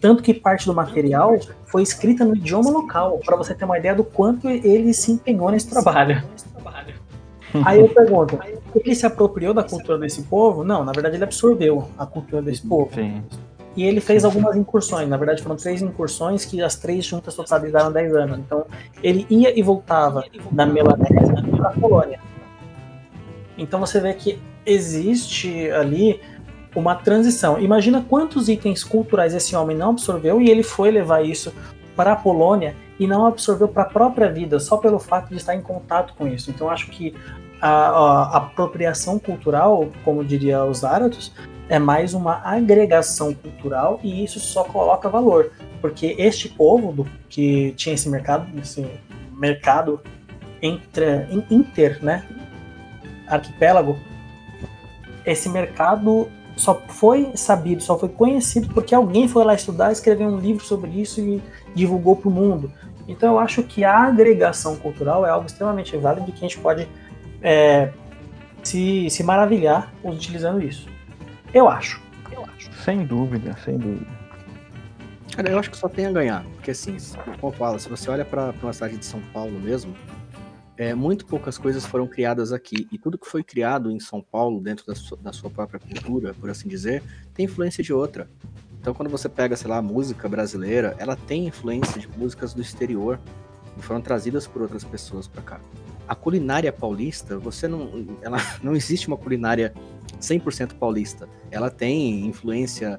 Tanto 0.00 0.22
que 0.22 0.34
parte 0.34 0.66
do 0.66 0.74
material 0.74 1.38
foi 1.66 1.82
escrita 1.82 2.24
no 2.24 2.36
idioma 2.36 2.70
local, 2.70 3.18
para 3.24 3.36
você 3.36 3.54
ter 3.54 3.64
uma 3.64 3.78
ideia 3.78 3.94
do 3.94 4.04
quanto 4.04 4.48
ele 4.48 4.92
se 4.92 5.12
empenhou 5.12 5.50
nesse 5.50 5.68
trabalho. 5.68 6.22
Aí 7.64 7.80
eu 7.80 7.88
pergunto, 7.88 8.38
ele 8.74 8.94
se 8.94 9.06
apropriou 9.06 9.54
da 9.54 9.62
cultura 9.62 9.98
desse 9.98 10.22
povo? 10.22 10.62
Não, 10.62 10.84
na 10.84 10.92
verdade 10.92 11.16
ele 11.16 11.24
absorveu 11.24 11.88
a 11.96 12.04
cultura 12.04 12.42
desse 12.42 12.66
povo. 12.66 12.90
Sim. 12.94 13.22
E 13.74 13.84
ele 13.84 14.00
fez 14.00 14.24
algumas 14.24 14.56
incursões, 14.56 15.08
na 15.08 15.16
verdade 15.16 15.42
foram 15.42 15.56
três 15.56 15.82
incursões 15.82 16.44
que 16.44 16.62
as 16.62 16.76
três 16.76 17.04
juntas 17.04 17.34
totalizaram 17.34 17.92
10 17.92 18.14
anos. 18.16 18.38
Então 18.38 18.64
ele 19.02 19.26
ia 19.28 19.58
e 19.58 19.62
voltava 19.62 20.24
da 20.50 20.66
Melanésia 20.66 21.42
para 21.56 21.68
a 21.70 21.72
Polônia. 21.72 22.20
Então 23.56 23.80
você 23.80 24.00
vê 24.00 24.12
que 24.14 24.38
existe 24.64 25.70
ali 25.70 26.20
uma 26.74 26.94
transição. 26.94 27.58
Imagina 27.58 28.04
quantos 28.06 28.48
itens 28.48 28.84
culturais 28.84 29.34
esse 29.34 29.56
homem 29.56 29.76
não 29.76 29.90
absorveu 29.90 30.40
e 30.40 30.50
ele 30.50 30.62
foi 30.62 30.90
levar 30.90 31.24
isso 31.24 31.52
para 31.94 32.12
a 32.12 32.16
Polônia 32.16 32.76
e 32.98 33.06
não 33.06 33.26
absorveu 33.26 33.68
para 33.68 33.84
a 33.84 33.86
própria 33.86 34.30
vida 34.30 34.58
só 34.60 34.76
pelo 34.76 34.98
fato 34.98 35.30
de 35.30 35.36
estar 35.36 35.54
em 35.54 35.62
contato 35.62 36.14
com 36.14 36.26
isso. 36.26 36.50
Então 36.50 36.68
acho 36.68 36.90
que 36.90 37.14
a, 37.60 37.68
a, 37.68 38.36
apropriação 38.36 39.18
cultural, 39.18 39.88
como 40.04 40.24
diria 40.24 40.64
os 40.64 40.78
Zaratos, 40.78 41.32
é 41.68 41.78
mais 41.78 42.14
uma 42.14 42.42
agregação 42.44 43.34
cultural 43.34 43.98
e 44.02 44.22
isso 44.22 44.38
só 44.38 44.62
coloca 44.62 45.08
valor, 45.08 45.50
porque 45.80 46.14
este 46.18 46.48
povo 46.48 46.92
do, 46.92 47.06
que 47.28 47.72
tinha 47.76 47.94
esse 47.94 48.08
mercado, 48.08 48.46
esse 48.60 48.86
mercado 49.32 50.00
entre, 50.62 51.26
inter, 51.50 52.02
né, 52.04 52.24
arquipélago, 53.28 53.98
esse 55.24 55.48
mercado 55.48 56.28
só 56.56 56.80
foi 56.88 57.32
sabido, 57.34 57.82
só 57.82 57.98
foi 57.98 58.08
conhecido 58.08 58.72
porque 58.72 58.94
alguém 58.94 59.28
foi 59.28 59.44
lá 59.44 59.54
estudar, 59.54 59.92
escreveu 59.92 60.28
um 60.28 60.38
livro 60.38 60.64
sobre 60.64 60.90
isso 60.90 61.20
e 61.20 61.42
divulgou 61.74 62.16
para 62.16 62.28
o 62.28 62.32
mundo. 62.32 62.72
Então 63.06 63.34
eu 63.34 63.38
acho 63.38 63.62
que 63.62 63.84
a 63.84 64.04
agregação 64.04 64.76
cultural 64.76 65.26
é 65.26 65.30
algo 65.30 65.46
extremamente 65.46 65.96
válido 65.96 66.32
que 66.32 66.38
a 66.38 66.48
gente 66.48 66.58
pode 66.58 66.88
é, 67.42 67.92
se, 68.62 69.08
se 69.10 69.22
maravilhar 69.22 69.92
utilizando 70.02 70.62
isso. 70.62 70.88
Eu 71.52 71.68
acho. 71.68 72.00
Eu 72.32 72.44
acho. 72.44 72.72
Sem 72.82 73.04
dúvida, 73.04 73.56
sem 73.64 73.78
dúvida. 73.78 74.06
Cara, 75.34 75.50
eu 75.50 75.58
acho 75.58 75.70
que 75.70 75.76
só 75.76 75.88
tem 75.88 76.06
a 76.06 76.12
ganhar. 76.12 76.44
Porque 76.54 76.70
assim, 76.70 76.96
como 77.40 77.52
eu 77.52 77.56
falo, 77.56 77.78
se 77.78 77.88
você 77.88 78.10
olha 78.10 78.24
para 78.24 78.54
uma 78.62 78.72
cidade 78.72 78.96
de 78.96 79.04
São 79.04 79.20
Paulo 79.32 79.58
mesmo, 79.60 79.94
é, 80.76 80.94
muito 80.94 81.26
poucas 81.26 81.56
coisas 81.56 81.86
foram 81.86 82.06
criadas 82.06 82.52
aqui. 82.52 82.86
E 82.92 82.98
tudo 82.98 83.18
que 83.18 83.26
foi 83.26 83.42
criado 83.42 83.90
em 83.90 83.98
São 83.98 84.20
Paulo, 84.20 84.60
dentro 84.60 84.86
da 84.86 84.94
sua, 84.94 85.16
da 85.16 85.32
sua 85.32 85.50
própria 85.50 85.80
cultura, 85.80 86.34
por 86.34 86.50
assim 86.50 86.68
dizer, 86.68 87.02
tem 87.34 87.46
influência 87.46 87.82
de 87.82 87.92
outra. 87.92 88.28
Então, 88.80 88.94
quando 88.94 89.08
você 89.08 89.28
pega, 89.28 89.56
sei 89.56 89.68
lá, 89.68 89.78
a 89.78 89.82
música 89.82 90.28
brasileira, 90.28 90.94
ela 90.98 91.16
tem 91.16 91.46
influência 91.46 92.00
de 92.00 92.08
músicas 92.16 92.54
do 92.54 92.60
exterior 92.60 93.18
que 93.74 93.82
foram 93.82 94.00
trazidas 94.00 94.46
por 94.46 94.62
outras 94.62 94.84
pessoas 94.84 95.26
para 95.26 95.42
cá. 95.42 95.60
A 96.06 96.14
culinária 96.14 96.72
paulista, 96.72 97.38
você 97.38 97.66
não, 97.66 98.06
ela 98.22 98.38
não 98.62 98.76
existe 98.76 99.08
uma 99.08 99.16
culinária 99.16 99.72
100% 100.20 100.74
paulista. 100.74 101.28
Ela 101.50 101.70
tem 101.70 102.26
influência 102.26 102.98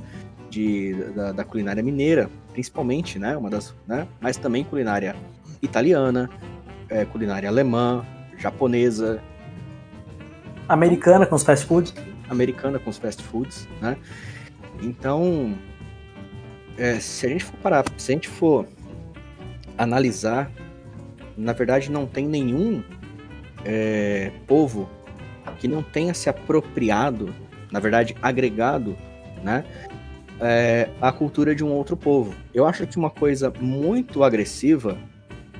de, 0.49 0.93
da, 1.15 1.31
da, 1.31 1.43
culinária 1.43 1.83
mineira, 1.83 2.29
principalmente, 2.51 3.19
né, 3.19 3.37
uma 3.37 3.49
das, 3.49 3.73
né, 3.85 4.07
mas 4.19 4.37
também 4.37 4.63
culinária 4.63 5.15
italiana, 5.61 6.29
é, 6.89 7.06
culinária 7.06 7.50
alemã, 7.50 8.06
japonesa. 8.38 9.21
Americana 10.67 11.26
com 11.26 11.36
os 11.36 11.43
fast 11.43 11.65
foods. 11.65 11.93
Americana 12.30 12.80
com 12.80 12.89
os 12.89 12.97
fast 12.97 13.23
foods, 13.23 13.67
né? 13.82 13.97
Então, 14.82 15.58
é, 16.78 17.00
se 17.00 17.26
a 17.26 17.30
gente 17.30 17.43
for 17.43 17.58
parar, 17.58 17.86
se 17.97 18.12
a 18.12 18.15
gente 18.15 18.28
for 18.28 18.67
analisar, 19.78 20.52
na 21.36 21.54
verdade 21.54 21.91
não 21.91 22.06
tem 22.06 22.28
nenhum 22.28 22.84
é, 23.65 24.32
povo 24.45 24.89
que 25.60 25.67
não 25.67 25.82
tenha 25.82 26.13
se 26.13 26.30
apropriado, 26.30 27.34
na 27.71 27.80
verdade 27.80 28.15
agregado, 28.21 28.97
né, 29.43 29.63
é, 30.39 30.89
a 31.02 31.12
cultura 31.12 31.56
de 31.56 31.63
um 31.63 31.71
outro 31.71 31.97
povo. 31.97 32.34
Eu 32.54 32.65
acho 32.67 32.86
que 32.86 32.97
uma 32.97 33.10
coisa 33.10 33.52
muito 33.60 34.23
agressiva 34.23 34.97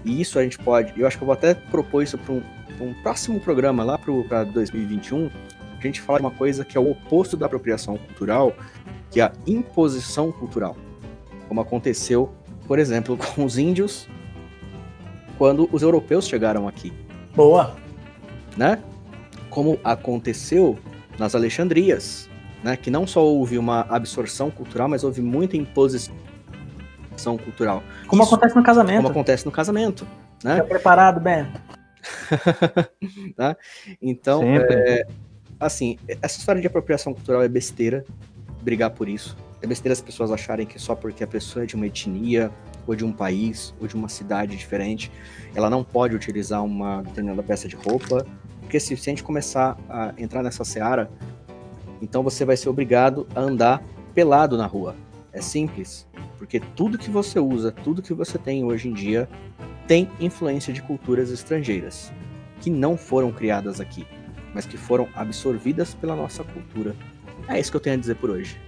e 0.08 0.22
isso 0.22 0.40
a 0.40 0.44
gente 0.44 0.58
pode, 0.58 0.94
eu 0.98 1.06
acho 1.06 1.18
que 1.18 1.24
eu 1.24 1.26
vou 1.26 1.34
até 1.34 1.54
propor 1.54 2.02
isso 2.02 2.18
para 2.18 2.34
um, 2.34 2.42
um, 2.80 2.94
próximo 3.04 3.40
programa 3.42 3.84
lá 3.84 3.98
para 3.98 4.46
2021, 4.46 5.30
a 5.78 5.82
gente 5.82 6.00
fala 6.00 6.20
de 6.20 6.26
uma 6.26 6.32
coisa 6.32 6.64
que 6.64 6.78
é 6.78 6.80
o 6.80 6.90
oposto 6.92 7.36
da 7.36 7.46
apropriação 7.46 7.98
cultural, 7.98 8.56
que 9.12 9.20
é 9.20 9.26
a 9.26 9.34
imposição 9.46 10.32
cultural. 10.32 10.78
Como 11.50 11.60
aconteceu, 11.60 12.34
por 12.66 12.80
exemplo, 12.80 13.18
com 13.36 13.44
os 13.44 13.58
índios 13.58 14.08
quando 15.38 15.70
os 15.72 15.82
europeus 15.82 16.28
chegaram 16.28 16.68
aqui. 16.68 16.94
Boa! 17.36 17.76
Né? 18.56 18.82
Como 19.50 19.78
aconteceu 19.84 20.80
nas 21.20 21.36
Alexandrias, 21.36 22.30
né? 22.64 22.78
que 22.78 22.90
não 22.90 23.06
só 23.06 23.24
houve 23.24 23.58
uma 23.58 23.82
absorção 23.82 24.50
cultural, 24.50 24.88
mas 24.88 25.04
houve 25.04 25.22
muita 25.22 25.58
imposição 25.58 26.16
cultural. 27.38 27.82
Como 28.08 28.22
Isso, 28.22 28.34
acontece 28.34 28.56
no 28.56 28.64
casamento. 28.64 28.98
Como 28.98 29.10
acontece 29.10 29.46
no 29.46 29.52
casamento. 29.52 30.08
Né? 30.44 30.58
Tá 30.58 30.64
preparado, 30.64 31.20
Ben? 31.20 31.48
tá? 33.36 33.58
Então, 34.02 34.44
é, 34.44 35.06
assim, 35.60 35.98
essa 36.22 36.38
história 36.38 36.62
de 36.62 36.68
apropriação 36.68 37.14
cultural 37.14 37.42
é 37.42 37.48
besteira 37.48 38.06
brigar 38.62 38.92
por 38.92 39.10
isso. 39.10 39.36
É 39.62 39.66
besteira 39.66 39.94
as 39.94 40.02
pessoas 40.02 40.32
acharem 40.32 40.66
que 40.66 40.78
só 40.78 40.94
porque 40.94 41.24
a 41.24 41.28
pessoa 41.28 41.64
é 41.64 41.66
de 41.66 41.76
uma 41.76 41.88
etnia, 41.88 42.52
ou 42.86 42.96
de 42.96 43.04
um 43.04 43.12
país, 43.12 43.74
ou 43.82 43.88
de 43.88 43.96
uma 43.96 44.08
cidade 44.08 44.56
diferente, 44.56 45.12
ela 45.54 45.70
não 45.70 45.84
pode 45.84 46.16
utilizar 46.16 46.64
uma 46.64 47.02
determinada 47.02 47.44
peça 47.44 47.68
de 47.68 47.76
roupa. 47.76 48.26
Porque 48.62 48.80
se, 48.80 48.96
se 48.96 49.10
a 49.10 49.12
gente 49.12 49.24
começar 49.24 49.78
a 49.90 50.14
entrar 50.18 50.44
nessa 50.44 50.64
seara, 50.64 51.10
então 52.02 52.24
você 52.24 52.46
vai 52.46 52.56
ser 52.56 52.70
obrigado 52.70 53.28
a 53.36 53.42
andar 53.42 53.84
pelado 54.14 54.58
na 54.58 54.66
rua. 54.66 54.96
É 55.32 55.42
simples. 55.42 56.07
Porque 56.38 56.60
tudo 56.60 56.98
que 56.98 57.10
você 57.10 57.40
usa, 57.40 57.72
tudo 57.72 58.02
que 58.02 58.14
você 58.14 58.38
tem 58.38 58.64
hoje 58.64 58.88
em 58.88 58.94
dia, 58.94 59.28
tem 59.88 60.10
influência 60.20 60.74
de 60.74 60.82
culturas 60.82 61.32
estrangeiras, 61.32 62.12
que 62.62 62.70
não 62.70 62.98
foram 62.98 63.32
criadas 63.32 63.80
aqui, 63.80 64.06
mas 64.54 64.66
que 64.66 64.78
foram 64.78 65.08
absorvidas 65.16 65.94
pela 65.96 66.16
nossa 66.16 66.44
cultura. 66.44 66.96
É 67.48 67.60
isso 67.60 67.72
que 67.72 67.78
eu 67.78 67.82
tenho 67.82 67.96
a 67.96 68.00
dizer 68.00 68.16
por 68.16 68.30
hoje. 68.30 68.60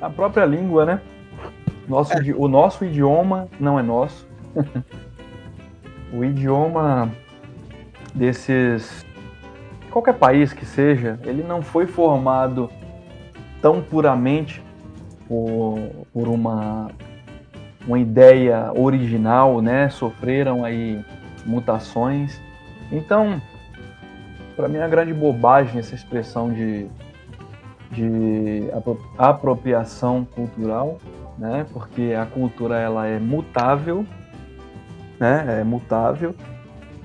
A 0.00 0.08
própria 0.08 0.44
língua, 0.44 0.84
né? 0.84 1.00
Nosso, 1.88 2.12
é. 2.12 2.34
O 2.36 2.46
nosso 2.46 2.84
idioma 2.84 3.48
não 3.58 3.78
é 3.78 3.82
nosso. 3.82 4.28
o 6.12 6.22
idioma 6.22 7.10
desses. 8.14 9.04
qualquer 9.90 10.14
país 10.14 10.52
que 10.52 10.66
seja, 10.66 11.18
ele 11.24 11.42
não 11.42 11.62
foi 11.62 11.86
formado 11.86 12.70
tão 13.62 13.82
puramente 13.82 14.62
por, 15.26 15.78
por 16.12 16.28
uma 16.28 16.90
uma 17.88 17.98
ideia 17.98 18.70
original, 18.76 19.62
né? 19.62 19.88
Sofreram 19.88 20.62
aí 20.62 21.02
mutações. 21.46 22.38
Então, 22.92 23.40
para 24.54 24.68
mim 24.68 24.76
é 24.76 24.80
uma 24.80 24.88
grande 24.88 25.14
bobagem 25.14 25.78
essa 25.78 25.94
expressão 25.94 26.52
de, 26.52 26.86
de 27.90 28.64
apropriação 29.16 30.26
cultural, 30.26 30.98
né? 31.38 31.64
Porque 31.72 32.14
a 32.14 32.26
cultura 32.26 32.78
ela 32.78 33.06
é 33.06 33.18
mutável, 33.18 34.04
né? 35.18 35.60
É 35.60 35.64
mutável. 35.64 36.34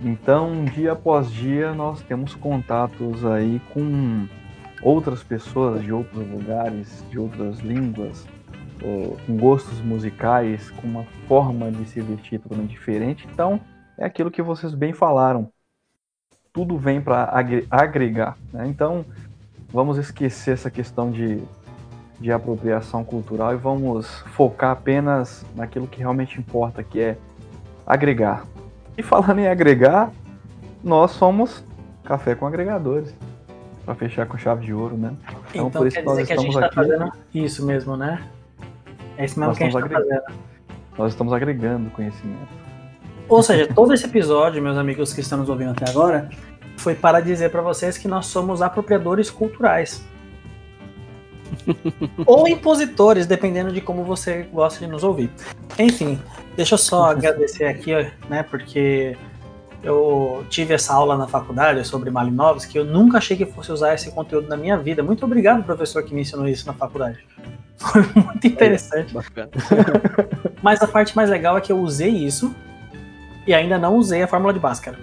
Então, 0.04 0.66
dia 0.66 0.92
após 0.92 1.32
dia, 1.32 1.74
nós 1.74 2.02
temos 2.02 2.36
contatos 2.36 3.26
aí 3.26 3.62
com 3.74 4.28
outras 4.82 5.24
pessoas 5.24 5.82
de 5.82 5.94
outros 5.94 6.28
lugares, 6.30 7.06
de 7.10 7.18
outras 7.18 7.60
línguas, 7.60 8.28
com 9.26 9.38
gostos 9.38 9.80
musicais, 9.80 10.70
com 10.72 10.88
uma 10.88 11.06
forma 11.28 11.72
de 11.72 11.86
se 11.86 12.02
vestir 12.02 12.40
totalmente 12.40 12.72
diferente. 12.72 13.26
Então, 13.32 13.60
é 13.98 14.06
aquilo 14.06 14.30
que 14.30 14.42
vocês 14.42 14.74
bem 14.74 14.92
falaram. 14.92 15.50
Tudo 16.52 16.78
vem 16.78 17.02
para 17.02 17.32
agregar. 17.72 18.38
Né? 18.52 18.68
Então, 18.68 19.06
vamos 19.70 19.98
esquecer 19.98 20.52
essa 20.52 20.70
questão 20.70 21.10
de, 21.12 21.42
de 22.20 22.32
apropriação 22.32 23.04
cultural 23.04 23.54
e 23.54 23.58
vamos 23.58 24.20
focar 24.34 24.72
apenas 24.72 25.46
naquilo 25.56 25.88
que 25.88 26.00
realmente 26.00 26.38
importa, 26.38 26.84
que 26.84 27.00
é 27.00 27.18
agregar. 27.88 28.46
E 28.98 29.02
falando 29.02 29.40
em 29.40 29.48
agregar, 29.48 30.12
nós 30.84 31.12
somos 31.12 31.64
Café 32.04 32.36
com 32.36 32.46
Agregadores. 32.46 33.16
Para 33.86 33.96
fechar 33.96 34.26
com 34.26 34.38
chave 34.38 34.66
de 34.66 34.74
ouro, 34.74 34.96
né? 34.96 35.14
Então, 35.24 35.68
então 35.68 35.82
por 35.82 35.88
isso 35.88 35.98
quer 35.98 36.04
nós 36.04 36.18
dizer 36.18 36.28
que 36.28 36.34
a 36.34 36.38
gente 36.38 36.54
está 36.54 36.72
fazendo 36.72 37.12
isso 37.34 37.66
mesmo, 37.66 37.98
né? 37.98 38.24
É 39.18 39.26
isso 39.26 39.40
mesmo 39.40 39.50
Nós 39.50 39.58
que 39.58 39.64
a 39.64 39.70
gente 39.70 39.82
tá 39.82 39.90
fazendo. 39.90 40.24
Nós 40.98 41.12
estamos 41.12 41.34
agregando 41.34 41.90
conhecimento. 41.92 42.48
Ou 43.28 43.42
seja, 43.42 43.68
todo 43.74 43.94
esse 43.94 44.06
episódio, 44.06 44.62
meus 44.62 44.78
amigos 44.78 45.14
que 45.14 45.22
estão 45.22 45.40
nos 45.40 45.50
ouvindo 45.50 45.72
até 45.72 45.90
agora, 45.90 46.30
foi 46.78 46.94
para 46.94 47.20
dizer 47.20 47.50
para 47.50 47.62
vocês 47.62 47.98
que 47.98 48.08
nós 48.08 48.26
somos 48.28 48.62
apropriadores 48.62 49.30
culturais. 49.30 50.04
Ou 52.26 52.48
impositores, 52.48 53.26
dependendo 53.26 53.72
de 53.72 53.80
como 53.80 54.04
você 54.04 54.44
gosta 54.52 54.80
de 54.80 54.92
nos 54.92 55.04
ouvir. 55.04 55.30
Enfim, 55.78 56.20
deixa 56.56 56.76
eu 56.76 56.78
só 56.78 57.06
agradecer 57.12 57.66
aqui, 57.66 57.94
né, 58.30 58.44
porque 58.44 59.16
eu 59.84 60.46
tive 60.50 60.74
essa 60.74 60.94
aula 60.94 61.18
na 61.18 61.28
faculdade 61.28 61.86
sobre 61.86 62.10
Malinowski, 62.10 62.78
eu 62.78 62.86
nunca 62.86 63.18
achei 63.18 63.36
que 63.36 63.46
fosse 63.46 63.72
usar 63.72 63.94
esse 63.94 64.12
conteúdo 64.12 64.48
na 64.48 64.58
minha 64.58 64.78
vida. 64.78 65.04
Muito 65.04 65.26
obrigado, 65.26 65.64
professor, 65.64 66.04
que 66.04 66.14
me 66.14 66.22
ensinou 66.22 66.48
isso 66.48 66.66
na 66.66 66.74
faculdade. 66.74 67.20
Foi 67.78 68.02
muito 68.16 68.48
interessante. 68.48 69.14
Mas 70.62 70.82
a 70.82 70.88
parte 70.88 71.16
mais 71.16 71.30
legal 71.30 71.58
é 71.58 71.62
que 71.62 71.72
eu 71.72 71.80
usei 71.80 72.10
isso 72.10 72.56
e 73.46 73.54
ainda 73.54 73.78
não 73.78 73.96
usei 73.96 74.24
a 74.24 74.28
fórmula 74.28 74.54
de 74.54 74.60
Bhaskara. 74.60 74.98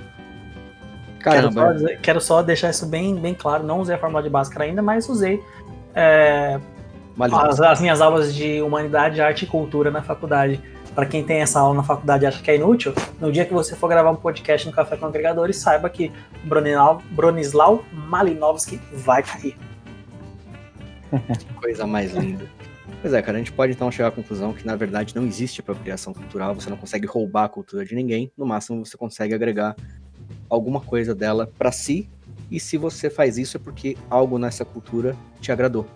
Quero 1.23 1.53
só, 1.53 1.65
quero 2.01 2.21
só, 2.21 2.43
deixar 2.43 2.71
isso 2.71 2.87
bem, 2.87 3.15
bem 3.17 3.35
claro. 3.35 3.63
Não 3.63 3.81
usei 3.81 3.95
a 3.95 3.99
fórmula 3.99 4.23
de 4.23 4.31
Bhaskara 4.31 4.65
ainda, 4.65 4.81
mas 4.81 5.09
usei 5.09 5.43
é, 5.95 6.59
as, 7.33 7.61
as, 7.61 7.81
minhas 7.81 8.01
aulas 8.01 8.35
de 8.35 8.63
Humanidade, 8.63 9.21
Arte 9.21 9.45
e 9.45 9.47
Cultura 9.49 9.91
na 9.91 10.03
faculdade. 10.03 10.61
Para 10.95 11.07
quem 11.07 11.23
tem 11.23 11.41
essa 11.41 11.61
aula 11.61 11.75
na 11.75 11.83
faculdade 11.83 12.25
e 12.25 12.27
acha 12.27 12.43
que 12.43 12.51
é 12.51 12.57
inútil, 12.57 12.93
no 13.21 13.31
dia 13.31 13.45
que 13.45 13.53
você 13.53 13.77
for 13.77 13.89
gravar 13.89 14.11
um 14.11 14.17
podcast 14.17 14.67
no 14.67 14.73
Café 14.73 14.97
com 14.97 15.07
Agregadores, 15.07 15.57
saiba 15.57 15.89
que 15.89 16.11
Bronislau, 16.43 17.01
Bronislau 17.11 17.85
Malinowski 17.93 18.81
vai 18.93 19.23
cair. 19.23 19.57
Que 21.11 21.55
coisa 21.61 21.87
mais 21.87 22.15
linda. 22.15 22.47
Pois 23.01 23.15
é, 23.15 23.23
cara, 23.23 23.37
a 23.37 23.39
gente 23.39 23.53
pode 23.53 23.73
então 23.73 23.91
chegar 23.91 24.09
à 24.09 24.11
conclusão 24.11 24.53
que 24.53 24.67
na 24.67 24.77
verdade 24.77 25.15
não 25.15 25.25
existe 25.25 25.61
apropriação 25.61 26.13
cultural, 26.13 26.55
você 26.55 26.69
não 26.69 26.77
consegue 26.77 27.07
roubar 27.07 27.45
a 27.45 27.49
cultura 27.49 27.85
de 27.85 27.95
ninguém, 27.95 28.31
no 28.37 28.45
máximo 28.45 28.85
você 28.85 28.97
consegue 28.97 29.35
agregar 29.35 29.75
alguma 30.49 30.81
coisa 30.81 31.15
dela 31.15 31.51
para 31.59 31.73
si, 31.73 32.09
e 32.51 32.59
se 32.59 32.77
você 32.77 33.09
faz 33.09 33.39
isso 33.39 33.57
é 33.57 33.61
porque 33.61 33.97
algo 34.11 34.39
nessa 34.39 34.65
cultura 34.65 35.17
te 35.41 35.53
agradou, 35.53 35.87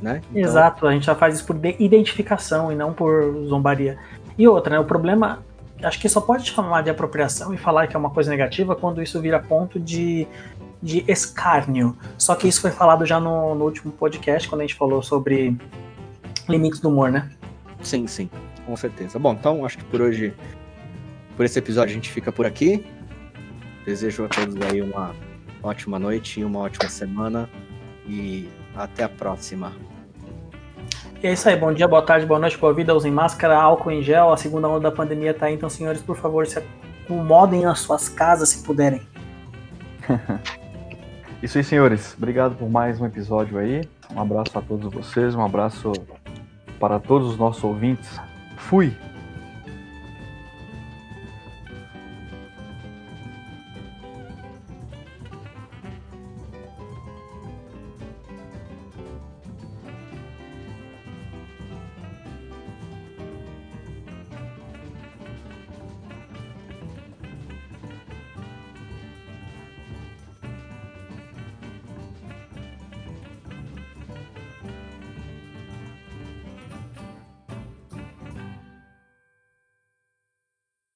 né? 0.00 0.20
Então... 0.30 0.42
Exato, 0.42 0.86
a 0.86 0.92
gente 0.92 1.06
já 1.06 1.14
faz 1.14 1.36
isso 1.36 1.46
por 1.46 1.58
identificação 1.78 2.72
e 2.72 2.74
não 2.74 2.92
por 2.92 3.46
zombaria. 3.46 3.98
E 4.36 4.48
outra, 4.48 4.74
né, 4.74 4.80
o 4.80 4.84
problema, 4.84 5.44
acho 5.82 6.00
que 6.00 6.08
só 6.08 6.20
pode 6.20 6.50
chamar 6.50 6.82
de 6.82 6.90
apropriação 6.90 7.54
e 7.54 7.56
falar 7.56 7.86
que 7.86 7.94
é 7.94 7.98
uma 7.98 8.10
coisa 8.10 8.30
negativa 8.30 8.74
quando 8.74 9.00
isso 9.00 9.20
vira 9.20 9.38
ponto 9.38 9.78
de, 9.78 10.26
de 10.82 11.04
escárnio. 11.06 11.96
Só 12.18 12.34
que 12.34 12.48
isso 12.48 12.60
foi 12.60 12.70
falado 12.70 13.06
já 13.06 13.20
no, 13.20 13.54
no 13.54 13.64
último 13.64 13.92
podcast, 13.92 14.48
quando 14.48 14.62
a 14.62 14.64
gente 14.64 14.74
falou 14.74 15.02
sobre 15.02 15.56
limites 16.48 16.80
do 16.80 16.88
humor, 16.88 17.10
né? 17.10 17.30
Sim, 17.82 18.06
sim, 18.06 18.28
com 18.66 18.76
certeza. 18.76 19.18
Bom, 19.18 19.32
então 19.32 19.64
acho 19.64 19.78
que 19.78 19.84
por 19.84 20.00
hoje, 20.00 20.34
por 21.36 21.44
esse 21.44 21.58
episódio, 21.58 21.92
a 21.92 21.94
gente 21.94 22.10
fica 22.10 22.32
por 22.32 22.44
aqui. 22.44 22.84
Desejo 23.86 24.24
a 24.24 24.28
todos 24.28 24.56
aí 24.62 24.82
uma 24.82 25.14
ótima 25.62 25.98
noite 25.98 26.40
e 26.40 26.44
uma 26.44 26.60
ótima 26.60 26.88
semana. 26.88 27.48
E 28.06 28.48
até 28.74 29.04
a 29.04 29.08
próxima. 29.08 29.72
E 31.22 31.26
é 31.28 31.32
isso 31.32 31.48
aí, 31.48 31.56
bom 31.56 31.72
dia, 31.72 31.86
boa 31.86 32.02
tarde, 32.02 32.26
boa 32.26 32.40
noite, 32.40 32.58
boa 32.58 32.74
vida, 32.74 32.92
usem 32.92 33.12
máscara, 33.12 33.56
álcool 33.56 33.92
em 33.92 34.02
gel, 34.02 34.32
a 34.32 34.36
segunda 34.36 34.68
onda 34.68 34.80
da 34.80 34.90
pandemia 34.90 35.32
tá 35.32 35.46
aí, 35.46 35.54
então 35.54 35.70
senhores, 35.70 36.02
por 36.02 36.16
favor, 36.16 36.44
se 36.48 36.60
acomodem 37.04 37.62
nas 37.62 37.78
suas 37.78 38.08
casas 38.08 38.48
se 38.48 38.64
puderem. 38.64 39.00
isso 41.42 41.58
aí, 41.58 41.64
senhores, 41.64 42.14
obrigado 42.16 42.54
por 42.54 42.70
mais 42.70 43.00
um 43.00 43.06
episódio 43.06 43.58
aí, 43.58 43.82
um 44.14 44.20
abraço 44.20 44.56
a 44.56 44.62
todos 44.62 44.92
vocês, 44.92 45.34
um 45.34 45.44
abraço 45.44 45.92
para 46.78 47.00
todos 47.00 47.30
os 47.30 47.36
nossos 47.36 47.64
ouvintes. 47.64 48.20
Fui! 48.56 48.92